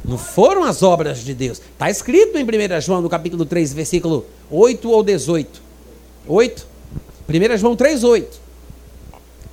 Não 0.04 0.18
foram 0.18 0.62
as 0.62 0.82
obras 0.82 1.24
de 1.24 1.34
Deus. 1.34 1.60
Está 1.72 1.90
escrito 1.90 2.38
em 2.38 2.44
1 2.44 2.80
João, 2.80 3.00
no 3.00 3.08
capítulo 3.08 3.44
3, 3.44 3.72
versículo 3.72 4.26
8 4.50 4.88
ou 4.88 5.02
18. 5.02 5.62
8? 6.28 6.66
1 7.28 7.56
João 7.56 7.74
3, 7.74 8.04
8. 8.04 8.40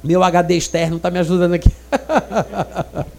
Meu 0.04 0.22
HD 0.22 0.56
externo 0.56 0.98
está 0.98 1.10
me 1.10 1.18
ajudando 1.20 1.54
aqui. 1.54 1.72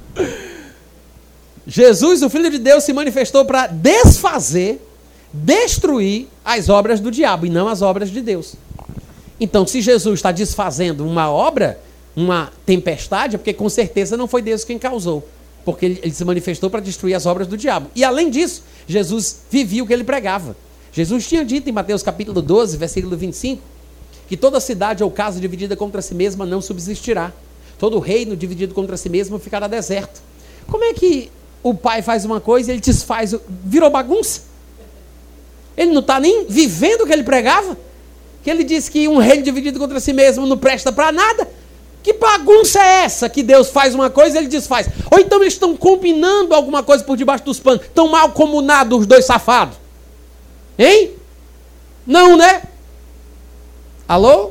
Jesus, 1.66 2.23
o 2.23 2.29
Filho 2.29 2.51
de 2.51 2.59
Deus, 2.59 2.85
se 2.85 2.92
manifestou 2.92 3.44
para 3.44 3.66
desfazer, 3.66 4.81
destruir 5.35 6.29
as 6.44 6.68
obras 6.68 7.01
do 7.01 7.11
diabo 7.11 7.44
e 7.44 7.51
não 7.51 7.66
as 7.66 7.83
obras 7.83 8.09
de 8.09 8.20
Deus. 8.20 8.55
Então, 9.40 9.66
se 9.66 9.83
Jesus 9.83 10.20
está 10.20 10.31
desfazendo 10.31 11.05
uma 11.05 11.29
obra, 11.29 11.81
uma 12.14 12.53
tempestade, 12.64 13.35
é 13.35 13.38
porque 13.38 13.53
com 13.53 13.68
certeza 13.68 14.16
não 14.16 14.29
foi 14.29 14.40
Deus 14.40 14.62
quem 14.62 14.79
causou. 14.79 15.29
Porque 15.64 15.87
ele, 15.87 16.12
se 16.12 16.25
manifestou 16.25 16.70
para 16.70 16.79
destruir 16.79 17.14
as 17.14 17.27
obras 17.27 17.49
do 17.49 17.57
diabo. 17.57 17.90
E 17.97 18.05
além 18.05 18.31
disso, 18.31 18.62
Jesus 18.87 19.40
vivia 19.51 19.83
o 19.83 19.87
que 19.87 19.92
ele 19.92 20.05
pregava. 20.05 20.57
Jesus 20.92 21.27
tinha 21.27 21.44
dito 21.44 21.68
em 21.68 21.73
Mateus 21.73 22.03
capítulo 22.03 22.40
12, 22.40 22.77
versículo 22.77 23.16
25, 23.16 23.61
que 24.29 24.37
toda 24.37 24.61
cidade 24.61 25.03
ou 25.03 25.11
casa 25.11 25.40
dividida 25.40 25.75
contra 25.75 26.01
si 26.01 26.14
mesma 26.14 26.47
não 26.47 26.61
subsistirá. 26.61 27.33
Todo 27.77 27.99
reino 27.99 28.37
dividido 28.37 28.73
contra 28.73 28.97
si 28.97 29.09
mesmo 29.09 29.40
ficará 29.40 29.66
deserto. 29.66 30.23
Como 30.68 30.85
é 30.85 30.94
que 30.94 31.29
o 31.61 31.75
pai 31.75 32.03
faz 32.03 32.25
uma 32.25 32.40
coisa 32.40 32.70
e 32.70 32.75
ele 32.75 32.81
desfaz, 32.81 33.35
virou 33.64 33.90
bagunça? 33.90 34.54
Ele 35.77 35.93
não 35.93 36.01
está 36.01 36.21
nem 36.21 36.47
vivendo 36.47 37.03
o 37.03 37.07
que 37.07 37.13
ele 37.13 37.23
pregava? 37.23 37.77
Que 38.43 38.51
ele 38.51 38.65
disse 38.65 38.91
que 38.91 39.09
um 39.09 39.19
reino 39.19 39.43
dividido 39.43 39.79
contra 39.79 39.99
si 40.01 40.13
mesmo 40.13 40.47
não 40.47 40.59
presta 40.59 40.93
para 40.93 41.11
nada? 41.11 41.49
Que 42.03 42.13
bagunça 42.13 42.79
é 42.79 43.05
essa 43.05 43.29
que 43.31 43.43
Deus 43.43 43.71
faz 43.71 43.95
uma 43.95 44.11
coisa 44.11 44.37
e 44.37 44.41
ele 44.41 44.49
desfaz? 44.49 44.87
Ou 45.11 45.19
então 45.19 45.41
eles 45.41 45.55
estão 45.55 45.75
combinando 45.75 46.55
alguma 46.55 46.83
coisa 46.83 47.03
por 47.03 47.17
debaixo 47.17 47.45
dos 47.45 47.59
panos? 47.59 47.83
Estão 47.83 48.09
mal 48.09 48.33
comunados 48.33 49.01
os 49.01 49.07
dois 49.07 49.25
safados? 49.25 49.79
Hein? 50.79 51.13
Não, 52.07 52.37
né? 52.37 52.63
Alô? 54.07 54.51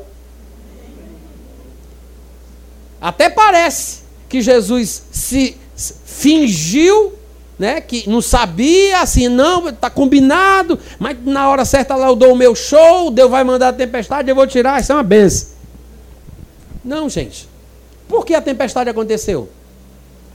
Até 3.00 3.30
parece 3.30 4.00
que 4.28 4.42
Jesus 4.42 5.04
se 5.12 5.56
fingiu, 5.76 7.14
né, 7.58 7.82
que 7.82 8.10
não 8.10 8.22
sabia, 8.22 9.02
assim, 9.02 9.28
não, 9.28 9.70
está 9.70 9.89
combinado, 9.89 10.80
mas 11.00 11.18
na 11.24 11.50
hora 11.50 11.66
certa 11.66 11.96
lá 11.96 12.08
eu 12.08 12.16
dou 12.16 12.34
o 12.34 12.36
meu 12.36 12.56
show, 12.56 13.12
Deus 13.12 13.30
vai 13.30 13.44
mandar 13.44 13.70
a 13.70 13.74
tempestade, 13.74 14.30
eu 14.30 14.36
vou 14.36 14.48
tirar, 14.48 14.82
isso 14.82 14.92
é 14.92 14.96
uma 14.96 15.04
benção. 15.04 15.54
Não, 16.84 17.08
gente. 17.10 17.48
Por 18.08 18.26
que 18.26 18.36
a 18.36 18.42
tempestade 18.42 18.89
aconteceu? 18.89 19.50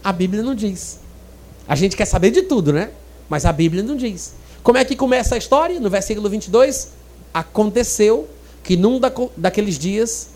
A 0.03 0.13
Bíblia 0.13 0.43
não 0.43 0.55
diz. 0.55 1.01
A 1.67 1.75
gente 1.75 1.97
quer 1.97 2.07
saber 2.07 2.31
de 2.31 2.43
tudo, 2.43 2.73
né? 2.73 2.91
Mas 3.29 3.45
a 3.45 3.53
Bíblia 3.53 3.83
não 3.83 3.97
diz. 3.97 4.33
Como 4.63 4.79
é 4.79 4.85
que 4.85 4.97
começa 4.97 5.35
a 5.35 5.39
história? 5.39 5.79
No 5.79 5.91
versículo 5.91 6.29
22, 6.31 6.93
aconteceu 7.33 8.29
que 8.65 8.77
num 8.77 8.99
daqueles 9.37 9.79
dias 9.79 10.31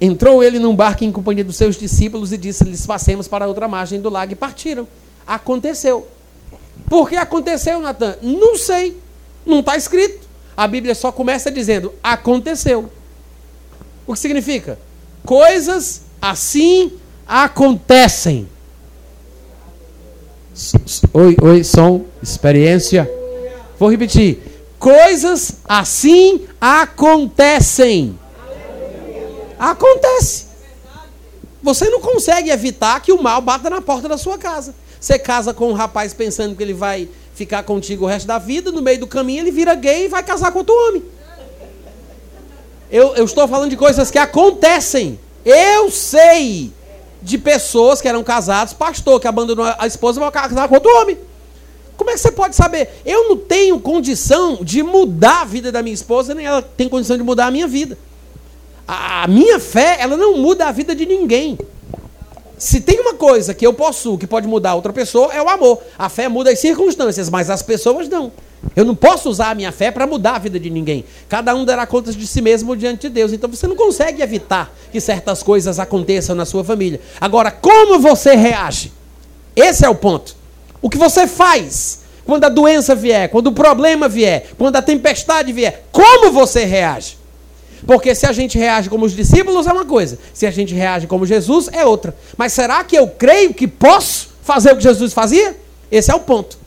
Entrou 0.00 0.42
ele 0.42 0.58
num 0.58 0.74
barco 0.74 1.04
em 1.04 1.12
companhia 1.12 1.44
dos 1.44 1.56
seus 1.56 1.76
discípulos 1.76 2.32
e 2.32 2.38
disse-lhes: 2.38 2.86
Passemos 2.86 3.28
para 3.28 3.46
outra 3.46 3.68
margem 3.68 4.00
do 4.00 4.08
lago. 4.08 4.32
E 4.32 4.36
partiram. 4.36 4.88
Aconteceu. 5.26 6.08
Por 6.88 7.08
que 7.08 7.16
aconteceu, 7.16 7.80
Natan? 7.80 8.16
Não 8.22 8.56
sei. 8.56 8.96
Não 9.44 9.60
está 9.60 9.76
escrito. 9.76 10.26
A 10.56 10.66
Bíblia 10.66 10.94
só 10.94 11.12
começa 11.12 11.50
dizendo: 11.50 11.92
Aconteceu. 12.02 12.90
O 14.06 14.14
que 14.14 14.18
significa? 14.18 14.78
Coisas 15.24 16.02
assim 16.20 16.92
acontecem. 17.26 18.48
Oi, 21.12 21.36
oi, 21.42 21.64
som, 21.64 22.04
experiência. 22.22 23.10
Vou 23.78 23.90
repetir. 23.90 24.40
Coisas 24.78 25.60
assim 25.64 26.42
acontecem. 26.60 28.18
Acontece. 29.60 30.46
Você 31.62 31.90
não 31.90 32.00
consegue 32.00 32.48
evitar 32.48 32.98
que 33.02 33.12
o 33.12 33.22
mal 33.22 33.42
bata 33.42 33.68
na 33.68 33.82
porta 33.82 34.08
da 34.08 34.16
sua 34.16 34.38
casa. 34.38 34.74
Você 34.98 35.18
casa 35.18 35.52
com 35.52 35.68
um 35.68 35.74
rapaz 35.74 36.14
pensando 36.14 36.56
que 36.56 36.62
ele 36.62 36.72
vai 36.72 37.06
ficar 37.34 37.62
contigo 37.62 38.06
o 38.06 38.08
resto 38.08 38.26
da 38.26 38.38
vida, 38.38 38.72
no 38.72 38.80
meio 38.80 39.00
do 39.00 39.06
caminho 39.06 39.40
ele 39.40 39.50
vira 39.50 39.74
gay 39.74 40.06
e 40.06 40.08
vai 40.08 40.22
casar 40.22 40.50
com 40.50 40.60
outro 40.60 40.74
homem. 40.74 41.02
Eu, 42.90 43.14
eu 43.14 43.24
estou 43.26 43.46
falando 43.46 43.68
de 43.68 43.76
coisas 43.76 44.10
que 44.10 44.18
acontecem. 44.18 45.20
Eu 45.44 45.90
sei 45.90 46.72
de 47.20 47.36
pessoas 47.36 48.00
que 48.00 48.08
eram 48.08 48.24
casados, 48.24 48.72
pastor 48.72 49.20
que 49.20 49.28
abandonou 49.28 49.66
a 49.78 49.86
esposa 49.86 50.18
e 50.18 50.22
vai 50.22 50.30
casar 50.30 50.68
com 50.68 50.74
outro 50.74 50.90
homem. 51.02 51.18
Como 51.98 52.08
é 52.08 52.14
que 52.14 52.20
você 52.20 52.32
pode 52.32 52.56
saber? 52.56 52.88
Eu 53.04 53.28
não 53.28 53.36
tenho 53.36 53.78
condição 53.78 54.58
de 54.62 54.82
mudar 54.82 55.42
a 55.42 55.44
vida 55.44 55.70
da 55.70 55.82
minha 55.82 55.92
esposa, 55.92 56.34
nem 56.34 56.46
ela 56.46 56.62
tem 56.62 56.88
condição 56.88 57.18
de 57.18 57.22
mudar 57.22 57.46
a 57.46 57.50
minha 57.50 57.68
vida. 57.68 57.98
A 58.86 59.26
minha 59.28 59.60
fé, 59.60 59.98
ela 60.00 60.16
não 60.16 60.36
muda 60.38 60.66
a 60.66 60.72
vida 60.72 60.94
de 60.94 61.06
ninguém. 61.06 61.58
Se 62.60 62.80
tem 62.80 63.00
uma 63.00 63.14
coisa 63.14 63.54
que 63.54 63.66
eu 63.66 63.72
possuo 63.72 64.18
que 64.18 64.26
pode 64.26 64.46
mudar 64.46 64.74
outra 64.74 64.92
pessoa, 64.92 65.32
é 65.32 65.42
o 65.42 65.48
amor. 65.48 65.80
A 65.98 66.10
fé 66.10 66.28
muda 66.28 66.50
as 66.50 66.58
circunstâncias, 66.58 67.30
mas 67.30 67.48
as 67.48 67.62
pessoas 67.62 68.06
não. 68.06 68.30
Eu 68.76 68.84
não 68.84 68.94
posso 68.94 69.30
usar 69.30 69.50
a 69.50 69.54
minha 69.54 69.72
fé 69.72 69.90
para 69.90 70.06
mudar 70.06 70.36
a 70.36 70.38
vida 70.38 70.60
de 70.60 70.68
ninguém. 70.68 71.04
Cada 71.28 71.54
um 71.54 71.64
dará 71.64 71.86
contas 71.86 72.14
de 72.14 72.26
si 72.26 72.42
mesmo 72.42 72.76
diante 72.76 73.02
de 73.02 73.08
Deus. 73.08 73.32
Então 73.32 73.48
você 73.48 73.66
não 73.66 73.76
consegue 73.76 74.20
evitar 74.20 74.74
que 74.92 75.00
certas 75.00 75.42
coisas 75.42 75.78
aconteçam 75.78 76.36
na 76.36 76.44
sua 76.44 76.62
família. 76.62 77.00
Agora, 77.18 77.50
como 77.50 77.98
você 77.98 78.34
reage? 78.34 78.92
Esse 79.56 79.86
é 79.86 79.88
o 79.88 79.94
ponto. 79.94 80.36
O 80.82 80.90
que 80.90 80.98
você 80.98 81.26
faz 81.26 82.00
quando 82.26 82.44
a 82.44 82.48
doença 82.50 82.94
vier, 82.94 83.30
quando 83.30 83.46
o 83.46 83.52
problema 83.52 84.08
vier, 84.08 84.50
quando 84.58 84.76
a 84.76 84.82
tempestade 84.82 85.50
vier, 85.52 85.86
como 85.90 86.30
você 86.30 86.66
reage? 86.66 87.19
Porque 87.86 88.14
se 88.14 88.26
a 88.26 88.32
gente 88.32 88.58
reage 88.58 88.88
como 88.88 89.06
os 89.06 89.14
discípulos 89.14 89.66
é 89.66 89.72
uma 89.72 89.84
coisa, 89.84 90.18
se 90.34 90.46
a 90.46 90.50
gente 90.50 90.74
reage 90.74 91.06
como 91.06 91.26
Jesus 91.26 91.68
é 91.72 91.84
outra. 91.84 92.14
Mas 92.36 92.52
será 92.52 92.84
que 92.84 92.96
eu 92.96 93.08
creio 93.08 93.54
que 93.54 93.66
posso 93.66 94.28
fazer 94.42 94.72
o 94.72 94.76
que 94.76 94.82
Jesus 94.82 95.12
fazia? 95.12 95.56
Esse 95.90 96.10
é 96.10 96.14
o 96.14 96.20
ponto. 96.20 96.58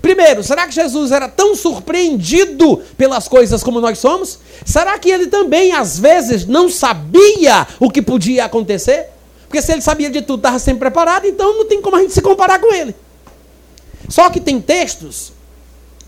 Primeiro, 0.00 0.42
será 0.42 0.66
que 0.66 0.74
Jesus 0.74 1.10
era 1.10 1.28
tão 1.28 1.56
surpreendido 1.56 2.80
pelas 2.96 3.26
coisas 3.26 3.62
como 3.62 3.80
nós 3.80 3.98
somos? 3.98 4.38
Será 4.64 4.98
que 4.98 5.10
ele 5.10 5.26
também, 5.26 5.72
às 5.72 5.98
vezes, 5.98 6.46
não 6.46 6.68
sabia 6.68 7.66
o 7.80 7.90
que 7.90 8.00
podia 8.00 8.44
acontecer? 8.44 9.08
Porque 9.48 9.60
se 9.60 9.72
ele 9.72 9.82
sabia 9.82 10.10
de 10.10 10.22
tudo, 10.22 10.40
estava 10.40 10.58
sempre 10.58 10.80
preparado, 10.80 11.26
então 11.26 11.58
não 11.58 11.66
tem 11.66 11.80
como 11.80 11.96
a 11.96 12.00
gente 12.00 12.12
se 12.12 12.22
comparar 12.22 12.60
com 12.60 12.72
ele. 12.72 12.94
Só 14.08 14.30
que 14.30 14.40
tem 14.40 14.60
textos 14.60 15.32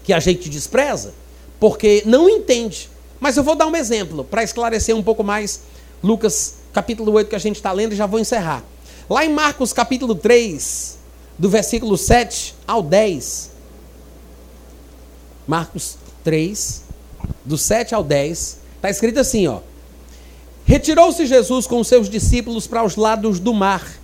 que 0.05 0.13
a 0.13 0.21
gente 0.21 0.49
despreza 0.49 1.13
porque 1.59 2.03
não 2.07 2.29
entende. 2.29 2.89
Mas 3.21 3.37
eu 3.37 3.43
vou 3.43 3.55
dar 3.55 3.67
um 3.67 3.77
exemplo 3.77 4.25
para 4.25 4.43
esclarecer 4.43 4.95
um 4.95 5.03
pouco 5.03 5.25
mais 5.25 5.61
Lucas 6.03 6.55
capítulo 6.73 7.13
8 7.13 7.29
que 7.29 7.37
a 7.37 7.41
gente 7.41 7.57
está 7.57 7.73
lendo 7.73 7.93
e 7.93 7.97
já 7.97 8.07
vou 8.07 8.21
encerrar. 8.21 8.63
Lá 9.11 9.25
em 9.25 9.33
Marcos 9.33 9.73
capítulo 9.73 10.15
3, 10.15 10.99
do 11.39 11.49
versículo 11.49 11.97
7 11.97 12.55
ao 12.67 12.83
10. 12.83 13.51
Marcos 15.47 15.97
3, 16.23 16.85
do 17.45 17.57
7 17.57 17.95
ao 17.95 18.05
10, 18.05 18.59
está 18.77 18.91
escrito 18.91 19.19
assim, 19.19 19.47
ó. 19.47 19.61
Retirou-se 20.65 21.25
Jesus 21.25 21.67
com 21.67 21.83
seus 21.83 22.11
discípulos 22.11 22.67
para 22.67 22.85
os 22.85 22.97
lados 22.97 23.41
do 23.41 23.55
mar. 23.55 23.98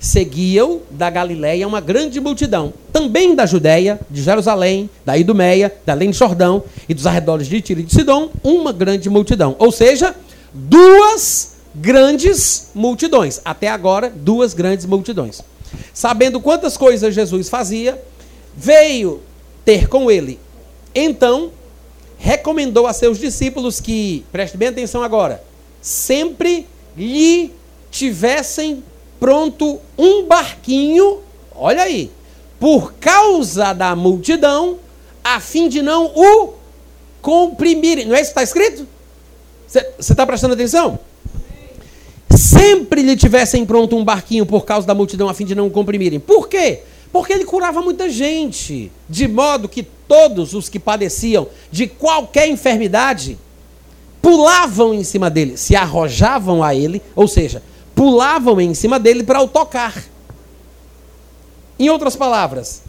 Seguiam 0.00 0.80
da 0.90 1.10
Galiléia 1.10 1.68
uma 1.68 1.78
grande 1.78 2.18
multidão, 2.20 2.72
também 2.90 3.34
da 3.34 3.44
Judéia, 3.44 4.00
de 4.10 4.22
Jerusalém, 4.22 4.88
da 5.04 5.18
Idumeia, 5.18 5.70
da 5.84 5.92
além 5.92 6.10
de 6.10 6.16
Jordão 6.16 6.64
e 6.88 6.94
dos 6.94 7.06
arredores 7.06 7.46
de 7.46 7.60
Tiro 7.60 7.80
e 7.80 7.82
de 7.82 7.92
Sidom, 7.92 8.30
uma 8.42 8.72
grande 8.72 9.10
multidão. 9.10 9.54
Ou 9.58 9.70
seja, 9.70 10.16
duas 10.54 11.56
grandes 11.74 12.70
multidões. 12.74 13.42
Até 13.44 13.68
agora, 13.68 14.08
duas 14.08 14.54
grandes 14.54 14.86
multidões. 14.86 15.42
Sabendo 15.92 16.40
quantas 16.40 16.78
coisas 16.78 17.14
Jesus 17.14 17.50
fazia, 17.50 18.02
veio 18.56 19.20
ter 19.66 19.86
com 19.86 20.10
ele. 20.10 20.40
Então, 20.94 21.50
recomendou 22.16 22.86
a 22.86 22.94
seus 22.94 23.18
discípulos 23.18 23.80
que, 23.80 24.24
preste 24.32 24.56
bem 24.56 24.68
atenção 24.68 25.02
agora, 25.02 25.44
sempre 25.82 26.66
lhe 26.96 27.52
tivessem 27.90 28.82
pronto 29.20 29.78
um 29.96 30.26
barquinho, 30.26 31.18
olha 31.54 31.82
aí, 31.82 32.10
por 32.58 32.94
causa 32.94 33.74
da 33.74 33.94
multidão, 33.94 34.78
a 35.22 35.38
fim 35.38 35.68
de 35.68 35.82
não 35.82 36.06
o 36.06 36.54
comprimirem. 37.20 38.06
Não 38.06 38.16
é 38.16 38.20
isso 38.20 38.32
que 38.32 38.40
está 38.40 38.42
escrito? 38.42 38.88
Você 39.68 39.86
está 39.98 40.26
prestando 40.26 40.54
atenção? 40.54 40.98
Sempre 42.34 43.02
lhe 43.02 43.16
tivessem 43.16 43.64
pronto 43.66 43.96
um 43.96 44.04
barquinho 44.04 44.46
por 44.46 44.64
causa 44.64 44.86
da 44.86 44.94
multidão, 44.94 45.28
a 45.28 45.34
fim 45.34 45.44
de 45.44 45.54
não 45.54 45.66
o 45.66 45.70
comprimirem. 45.70 46.18
Por 46.18 46.48
quê? 46.48 46.80
Porque 47.12 47.32
ele 47.32 47.44
curava 47.44 47.82
muita 47.82 48.08
gente, 48.08 48.90
de 49.08 49.28
modo 49.28 49.68
que 49.68 49.82
todos 49.82 50.54
os 50.54 50.68
que 50.68 50.78
padeciam 50.78 51.48
de 51.70 51.86
qualquer 51.86 52.48
enfermidade 52.48 53.36
pulavam 54.22 54.94
em 54.94 55.02
cima 55.02 55.28
dele, 55.30 55.56
se 55.56 55.74
arrojavam 55.74 56.62
a 56.62 56.74
ele, 56.74 57.02
ou 57.16 57.26
seja, 57.26 57.62
pulavam 57.94 58.60
em 58.60 58.74
cima 58.74 58.98
dele 58.98 59.22
para 59.22 59.40
o 59.42 59.48
tocar. 59.48 60.02
Em 61.78 61.88
outras 61.88 62.14
palavras, 62.14 62.82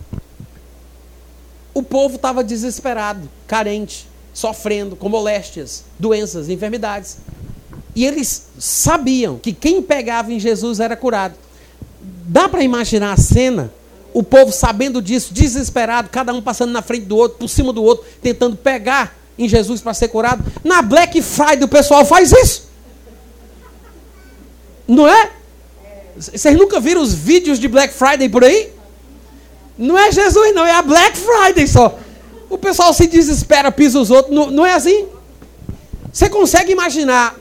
o 1.74 1.82
povo 1.82 2.16
estava 2.16 2.44
desesperado, 2.44 3.30
carente, 3.48 4.08
sofrendo 4.34 4.96
com 4.96 5.10
moléstias, 5.10 5.84
doenças, 5.98 6.50
enfermidades. 6.50 7.18
E 7.96 8.06
eles 8.06 8.48
sabiam 8.58 9.38
que 9.38 9.54
quem 9.54 9.82
pegava 9.82 10.32
em 10.32 10.40
Jesus 10.40 10.80
era 10.80 10.96
curado. 10.96 11.36
Dá 12.02 12.48
para 12.48 12.64
imaginar 12.64 13.14
a 13.14 13.18
cena? 13.18 13.72
O 14.14 14.24
povo 14.24 14.52
sabendo 14.52 15.02
disso, 15.02 15.34
desesperado, 15.34 16.10
cada 16.10 16.34
um 16.34 16.42
passando 16.42 16.72
na 16.72 16.82
frente 16.82 17.06
do 17.06 17.16
outro, 17.16 17.38
por 17.38 17.48
cima 17.48 17.72
do 17.72 17.82
outro, 17.82 18.06
tentando 18.22 18.58
pegar 18.58 19.16
em 19.38 19.48
Jesus 19.48 19.82
para 19.82 19.94
ser 19.94 20.10
curado. 20.10 20.44
Na 20.64 20.82
Black 20.82 21.22
Friday 21.22 21.64
o 21.64 21.68
pessoal 21.68 22.06
faz 22.06 22.32
isso. 22.32 22.71
Não 24.92 25.08
é? 25.08 25.32
Vocês 26.18 26.54
nunca 26.58 26.78
viram 26.82 27.02
os 27.02 27.14
vídeos 27.14 27.58
de 27.58 27.70
Black 27.70 27.94
Friday 27.94 28.28
por 28.28 28.44
aí? 28.44 28.70
Não 29.78 29.98
é 29.98 30.12
Jesus, 30.12 30.54
não, 30.54 30.66
é 30.66 30.74
a 30.74 30.82
Black 30.82 31.18
Friday 31.18 31.66
só. 31.66 31.98
O 32.50 32.58
pessoal 32.58 32.94
se 32.94 33.08
desespera, 33.08 33.72
pisa 33.72 33.98
os 33.98 34.12
outros. 34.12 34.36
Não, 34.36 34.52
não 34.52 34.66
é 34.66 34.74
assim? 34.74 35.08
Você 36.12 36.30
consegue 36.30 36.74
imaginar 36.74 37.40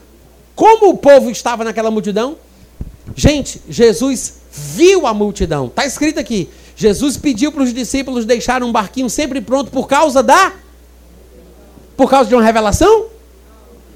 como 0.54 0.90
o 0.90 0.96
povo 0.96 1.28
estava 1.28 1.64
naquela 1.64 1.90
multidão? 1.90 2.36
Gente, 3.16 3.60
Jesus 3.68 4.34
viu 4.52 5.04
a 5.04 5.12
multidão. 5.12 5.66
Está 5.66 5.84
escrito 5.84 6.20
aqui. 6.20 6.48
Jesus 6.76 7.16
pediu 7.16 7.50
para 7.50 7.64
os 7.64 7.74
discípulos 7.74 8.24
deixar 8.24 8.62
um 8.62 8.70
barquinho 8.70 9.10
sempre 9.10 9.40
pronto 9.40 9.72
por 9.72 9.88
causa 9.88 10.22
da 10.22 10.52
por 11.96 12.08
causa 12.08 12.28
de 12.28 12.34
uma 12.36 12.44
revelação? 12.44 13.06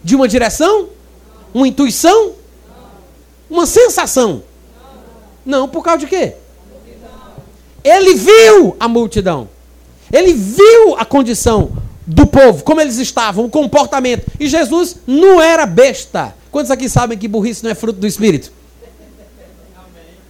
De 0.03 0.17
uma 0.17 0.27
direção? 0.27 0.89
Uma 1.55 1.69
intuição? 1.69 2.33
Uma 3.49 3.67
sensação? 3.67 4.43
Não, 5.45 5.69
por 5.69 5.83
causa 5.83 6.01
de 6.01 6.07
quê? 6.07 6.35
Ele 7.83 8.15
viu 8.15 8.77
a 8.81 8.89
multidão. 8.89 9.49
Ele 10.13 10.33
viu 10.33 10.97
a 10.97 11.05
condição 11.05 11.73
do 12.07 12.27
povo, 12.27 12.63
como 12.65 12.81
eles 12.81 12.99
estavam, 12.99 13.45
o 13.45 13.51
comportamento. 13.51 14.27
E 14.39 14.47
Jesus 14.49 14.97
não 15.07 15.41
era 15.41 15.67
besta. 15.67 16.35
Quantos 16.51 16.71
aqui 16.71 16.89
sabem 16.89 17.19
que 17.19 17.29
burrice 17.29 17.65
não 17.65 17.71
é 17.71 17.75
fruto 17.75 17.99
do 17.99 18.07
Espírito? 18.07 18.53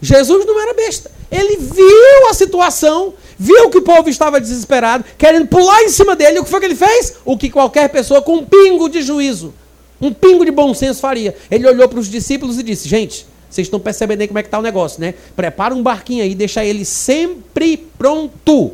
Jesus 0.00 0.44
não 0.44 0.60
era 0.60 0.74
besta. 0.74 1.10
Ele 1.30 1.56
viu 1.56 2.28
a 2.28 2.34
situação, 2.34 3.14
viu 3.38 3.70
que 3.70 3.78
o 3.78 3.82
povo 3.82 4.08
estava 4.08 4.40
desesperado, 4.40 5.04
querendo 5.16 5.48
pular 5.48 5.82
em 5.82 5.88
cima 5.88 6.14
dele. 6.14 6.38
O 6.38 6.44
que 6.44 6.50
foi 6.50 6.60
que 6.60 6.66
ele 6.66 6.74
fez? 6.74 7.14
O 7.24 7.36
que 7.36 7.50
qualquer 7.50 7.88
pessoa 7.88 8.22
com 8.22 8.36
um 8.36 8.44
pingo 8.44 8.88
de 8.88 9.02
juízo, 9.02 9.54
um 10.00 10.12
pingo 10.12 10.44
de 10.44 10.50
bom 10.50 10.74
senso 10.74 11.00
faria. 11.00 11.34
Ele 11.50 11.66
olhou 11.66 11.88
para 11.88 11.98
os 11.98 12.08
discípulos 12.08 12.58
e 12.58 12.62
disse: 12.62 12.88
Gente, 12.88 13.26
vocês 13.48 13.66
estão 13.66 13.80
percebendo 13.80 14.20
aí 14.20 14.28
como 14.28 14.38
é 14.38 14.42
que 14.42 14.48
está 14.48 14.58
o 14.58 14.62
negócio, 14.62 15.00
né? 15.00 15.14
Prepara 15.36 15.74
um 15.74 15.82
barquinho 15.82 16.22
aí, 16.22 16.34
deixa 16.34 16.64
ele 16.64 16.84
sempre 16.84 17.76
pronto. 17.76 18.72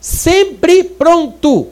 Sempre 0.00 0.84
pronto. 0.84 1.68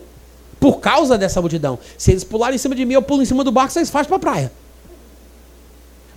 Por 0.58 0.80
causa 0.80 1.18
dessa 1.18 1.40
multidão. 1.40 1.78
Se 1.98 2.12
eles 2.12 2.24
pularem 2.24 2.54
em 2.54 2.58
cima 2.58 2.74
de 2.74 2.84
mim, 2.84 2.94
eu 2.94 3.02
pulo 3.02 3.22
em 3.22 3.26
cima 3.26 3.42
do 3.42 3.50
barco, 3.50 3.72
vocês 3.72 3.90
fazem 3.90 4.08
para 4.08 4.16
a 4.16 4.20
praia. 4.20 4.52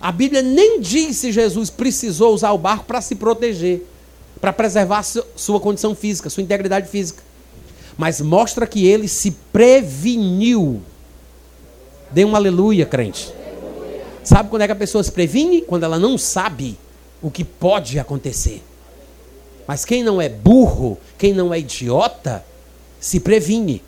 A 0.00 0.12
Bíblia 0.12 0.42
nem 0.42 0.80
diz 0.80 1.16
se 1.16 1.32
Jesus 1.32 1.70
precisou 1.70 2.32
usar 2.32 2.52
o 2.52 2.58
barco 2.58 2.84
para 2.84 3.00
se 3.00 3.14
proteger 3.14 3.82
para 4.40 4.52
preservar 4.52 5.02
sua 5.02 5.60
condição 5.60 5.94
física, 5.94 6.30
sua 6.30 6.42
integridade 6.42 6.88
física. 6.88 7.22
Mas 7.96 8.20
mostra 8.20 8.66
que 8.66 8.86
ele 8.86 9.08
se 9.08 9.30
preveniu. 9.52 10.82
Dê 12.10 12.24
um 12.24 12.36
aleluia, 12.36 12.86
crente. 12.86 13.32
Sabe 14.22 14.50
quando 14.50 14.62
é 14.62 14.66
que 14.66 14.72
a 14.72 14.76
pessoa 14.76 15.04
se 15.04 15.12
previne? 15.12 15.62
Quando 15.62 15.84
ela 15.84 15.98
não 15.98 16.18
sabe 16.18 16.78
o 17.22 17.30
que 17.30 17.44
pode 17.44 17.98
acontecer. 17.98 18.62
Mas 19.66 19.84
quem 19.84 20.02
não 20.02 20.20
é 20.20 20.28
burro, 20.28 20.98
quem 21.18 21.32
não 21.32 21.52
é 21.52 21.58
idiota, 21.58 22.44
se 23.00 23.20
previne. 23.20 23.82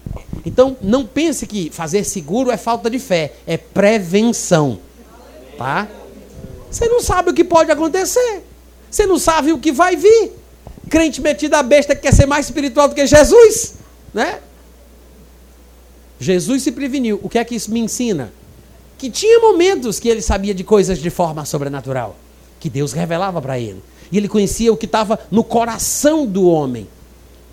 Então, 0.45 0.77
não 0.81 1.07
pense 1.07 1.47
que 1.47 1.71
fazer 1.71 2.05
seguro 2.05 2.51
é 2.51 2.57
falta 2.57 2.91
de 2.91 2.99
fé, 2.99 3.33
é 3.47 3.57
prevenção. 3.57 4.79
Tá? 5.57 5.89
Você 6.71 6.89
não 6.89 7.01
sabe 7.01 7.31
o 7.31 7.35
que 7.35 7.45
pode 7.45 7.71
acontecer. 7.71 8.45
Você 8.91 9.07
não 9.07 9.19
sabe 9.19 9.53
o 9.53 9.59
que 9.59 9.73
vai 9.73 9.97
vir. 9.97 10.33
Crente 10.89 11.21
metido 11.21 11.55
a 11.55 11.63
besta 11.63 11.95
que 11.95 12.03
quer 12.03 12.15
ser 12.15 12.27
mais 12.27 12.47
espiritual 12.47 12.89
do 12.89 12.95
que 12.95 13.07
Jesus, 13.07 13.75
né? 14.13 14.41
Jesus 16.19 16.63
se 16.63 16.73
preveniu. 16.73 17.21
O 17.23 17.29
que 17.29 17.39
é 17.39 17.45
que 17.45 17.55
isso 17.55 17.71
me 17.71 17.81
ensina? 17.81 18.33
Que 18.97 19.11
tinha 19.11 19.41
momentos 19.41 20.01
que 20.01 20.09
ele 20.09 20.21
sabia 20.21 20.55
de 20.55 20.65
coisas 20.65 20.99
de 20.99 21.11
forma 21.11 21.45
sobrenatural, 21.45 22.17
que 22.59 22.69
Deus 22.69 22.93
revelava 22.93 23.41
para 23.41 23.59
ele. 23.59 23.83
E 24.11 24.17
ele 24.17 24.29
conhecia 24.29 24.73
o 24.73 24.77
que 24.77 24.87
estava 24.87 25.19
no 25.31 25.45
coração 25.45 26.27
do 26.27 26.49
homem. 26.49 26.89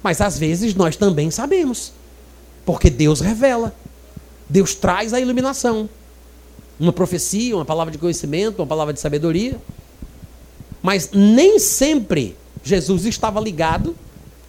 Mas 0.02 0.22
às 0.22 0.38
vezes 0.38 0.74
nós 0.74 0.96
também 0.96 1.30
sabemos, 1.30 1.92
porque 2.66 2.90
Deus 2.90 3.20
revela. 3.20 3.76
Deus 4.50 4.74
traz 4.74 5.14
a 5.14 5.20
iluminação. 5.20 5.90
Uma 6.80 6.94
profecia, 6.94 7.56
uma 7.56 7.66
palavra 7.66 7.92
de 7.92 7.98
conhecimento, 7.98 8.60
uma 8.60 8.68
palavra 8.68 8.94
de 8.94 9.00
sabedoria. 9.00 9.60
Mas 10.82 11.10
nem 11.12 11.58
sempre 11.60 12.36
Jesus 12.64 13.06
estava 13.06 13.40
ligado 13.40 13.96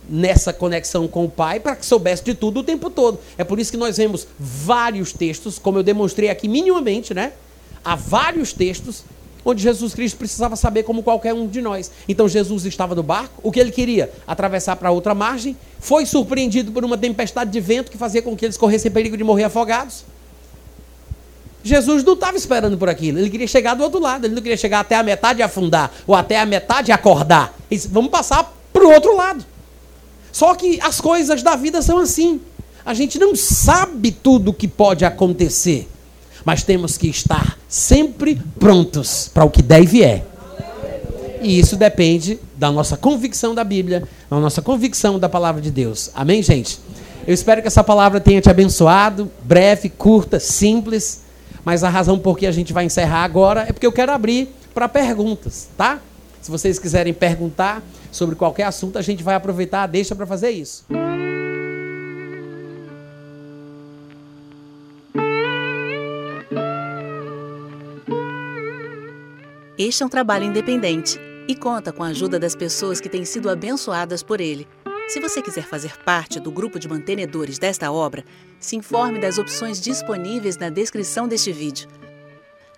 nessa 0.08 0.52
conexão 0.52 1.08
com 1.08 1.24
o 1.24 1.28
Pai 1.28 1.60
para 1.60 1.76
que 1.76 1.84
soubesse 1.84 2.24
de 2.24 2.34
tudo 2.34 2.60
o 2.60 2.62
tempo 2.62 2.90
todo. 2.90 3.18
É 3.36 3.44
por 3.44 3.58
isso 3.58 3.70
que 3.70 3.76
nós 3.76 3.96
vemos 3.96 4.26
vários 4.38 5.12
textos, 5.12 5.58
como 5.58 5.78
eu 5.78 5.82
demonstrei 5.82 6.28
aqui 6.28 6.48
minimamente, 6.48 7.12
né? 7.12 7.32
Há 7.84 7.94
vários 7.94 8.52
textos 8.52 9.04
onde 9.44 9.62
Jesus 9.62 9.94
Cristo 9.94 10.16
precisava 10.16 10.56
saber 10.56 10.82
como 10.82 11.04
qualquer 11.04 11.32
um 11.32 11.46
de 11.46 11.62
nós. 11.62 11.90
Então 12.08 12.28
Jesus 12.28 12.64
estava 12.64 12.96
no 12.96 13.02
barco, 13.02 13.40
o 13.44 13.52
que 13.52 13.60
ele 13.60 13.70
queria? 13.70 14.10
Atravessar 14.26 14.74
para 14.74 14.90
outra 14.90 15.14
margem, 15.14 15.56
foi 15.78 16.04
surpreendido 16.04 16.72
por 16.72 16.84
uma 16.84 16.98
tempestade 16.98 17.50
de 17.50 17.60
vento 17.60 17.90
que 17.90 17.96
fazia 17.96 18.20
com 18.20 18.36
que 18.36 18.44
eles 18.44 18.56
corressem 18.56 18.90
perigo 18.90 19.16
de 19.16 19.22
morrer 19.22 19.44
afogados. 19.44 20.04
Jesus 21.62 22.04
não 22.04 22.14
estava 22.14 22.36
esperando 22.36 22.78
por 22.78 22.88
aquilo. 22.88 23.18
Ele 23.18 23.30
queria 23.30 23.46
chegar 23.46 23.74
do 23.74 23.82
outro 23.82 24.00
lado. 24.00 24.24
Ele 24.24 24.34
não 24.34 24.42
queria 24.42 24.56
chegar 24.56 24.80
até 24.80 24.94
a 24.94 25.02
metade 25.02 25.42
afundar, 25.42 25.92
ou 26.06 26.14
até 26.14 26.38
a 26.38 26.46
metade 26.46 26.92
acordar. 26.92 27.54
Ele 27.68 27.78
disse, 27.78 27.88
vamos 27.88 28.10
passar 28.10 28.52
para 28.72 28.84
o 28.84 28.92
outro 28.92 29.16
lado. 29.16 29.44
Só 30.36 30.54
que 30.54 30.78
as 30.82 31.00
coisas 31.00 31.42
da 31.42 31.56
vida 31.56 31.80
são 31.80 31.96
assim. 31.96 32.38
A 32.84 32.92
gente 32.92 33.18
não 33.18 33.34
sabe 33.34 34.10
tudo 34.10 34.50
o 34.50 34.52
que 34.52 34.68
pode 34.68 35.02
acontecer. 35.02 35.88
Mas 36.44 36.62
temos 36.62 36.98
que 36.98 37.08
estar 37.08 37.58
sempre 37.66 38.38
prontos 38.60 39.30
para 39.32 39.46
o 39.46 39.50
que 39.50 39.62
der 39.62 39.82
e 39.82 39.86
vier. 39.86 40.26
E 41.40 41.58
isso 41.58 41.74
depende 41.74 42.38
da 42.54 42.70
nossa 42.70 42.98
convicção 42.98 43.54
da 43.54 43.64
Bíblia, 43.64 44.06
da 44.28 44.38
nossa 44.38 44.60
convicção 44.60 45.18
da 45.18 45.26
palavra 45.26 45.62
de 45.62 45.70
Deus. 45.70 46.10
Amém, 46.14 46.42
gente? 46.42 46.78
Eu 47.26 47.32
espero 47.32 47.62
que 47.62 47.68
essa 47.68 47.82
palavra 47.82 48.20
tenha 48.20 48.42
te 48.42 48.50
abençoado. 48.50 49.30
Breve, 49.42 49.88
curta, 49.88 50.38
simples 50.38 51.24
mas 51.64 51.82
a 51.82 51.88
razão 51.88 52.16
por 52.16 52.38
que 52.38 52.46
a 52.46 52.52
gente 52.52 52.72
vai 52.72 52.84
encerrar 52.84 53.24
agora 53.24 53.62
é 53.68 53.72
porque 53.72 53.86
eu 53.86 53.90
quero 53.90 54.12
abrir 54.12 54.54
para 54.72 54.88
perguntas, 54.88 55.68
tá? 55.76 55.98
Se 56.40 56.50
vocês 56.50 56.78
quiserem 56.78 57.12
perguntar 57.12 57.82
sobre 58.12 58.36
qualquer 58.36 58.64
assunto, 58.64 58.98
a 58.98 59.02
gente 59.02 59.22
vai 59.22 59.34
aproveitar 59.34 59.82
a 59.82 59.86
deixa 59.86 60.14
para 60.14 60.26
fazer 60.26 60.50
isso. 60.50 60.84
Este 69.78 70.02
é 70.02 70.06
um 70.06 70.08
trabalho 70.08 70.44
independente 70.44 71.20
e 71.46 71.54
conta 71.54 71.92
com 71.92 72.02
a 72.02 72.08
ajuda 72.08 72.38
das 72.38 72.56
pessoas 72.56 72.98
que 72.98 73.10
têm 73.10 73.24
sido 73.24 73.50
abençoadas 73.50 74.22
por 74.22 74.40
ele. 74.40 74.66
Se 75.08 75.20
você 75.20 75.40
quiser 75.42 75.64
fazer 75.64 75.96
parte 75.98 76.40
do 76.40 76.50
grupo 76.50 76.78
de 76.78 76.88
mantenedores 76.88 77.58
desta 77.58 77.92
obra, 77.92 78.24
se 78.58 78.74
informe 78.74 79.20
das 79.20 79.38
opções 79.38 79.80
disponíveis 79.80 80.56
na 80.56 80.70
descrição 80.70 81.28
deste 81.28 81.52
vídeo. 81.52 81.88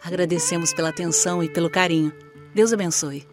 Agradecemos 0.04 0.74
pela 0.74 0.90
atenção 0.90 1.42
e 1.42 1.48
pelo 1.48 1.70
carinho. 1.70 2.12
Deus 2.54 2.72
abençoe. 2.72 3.26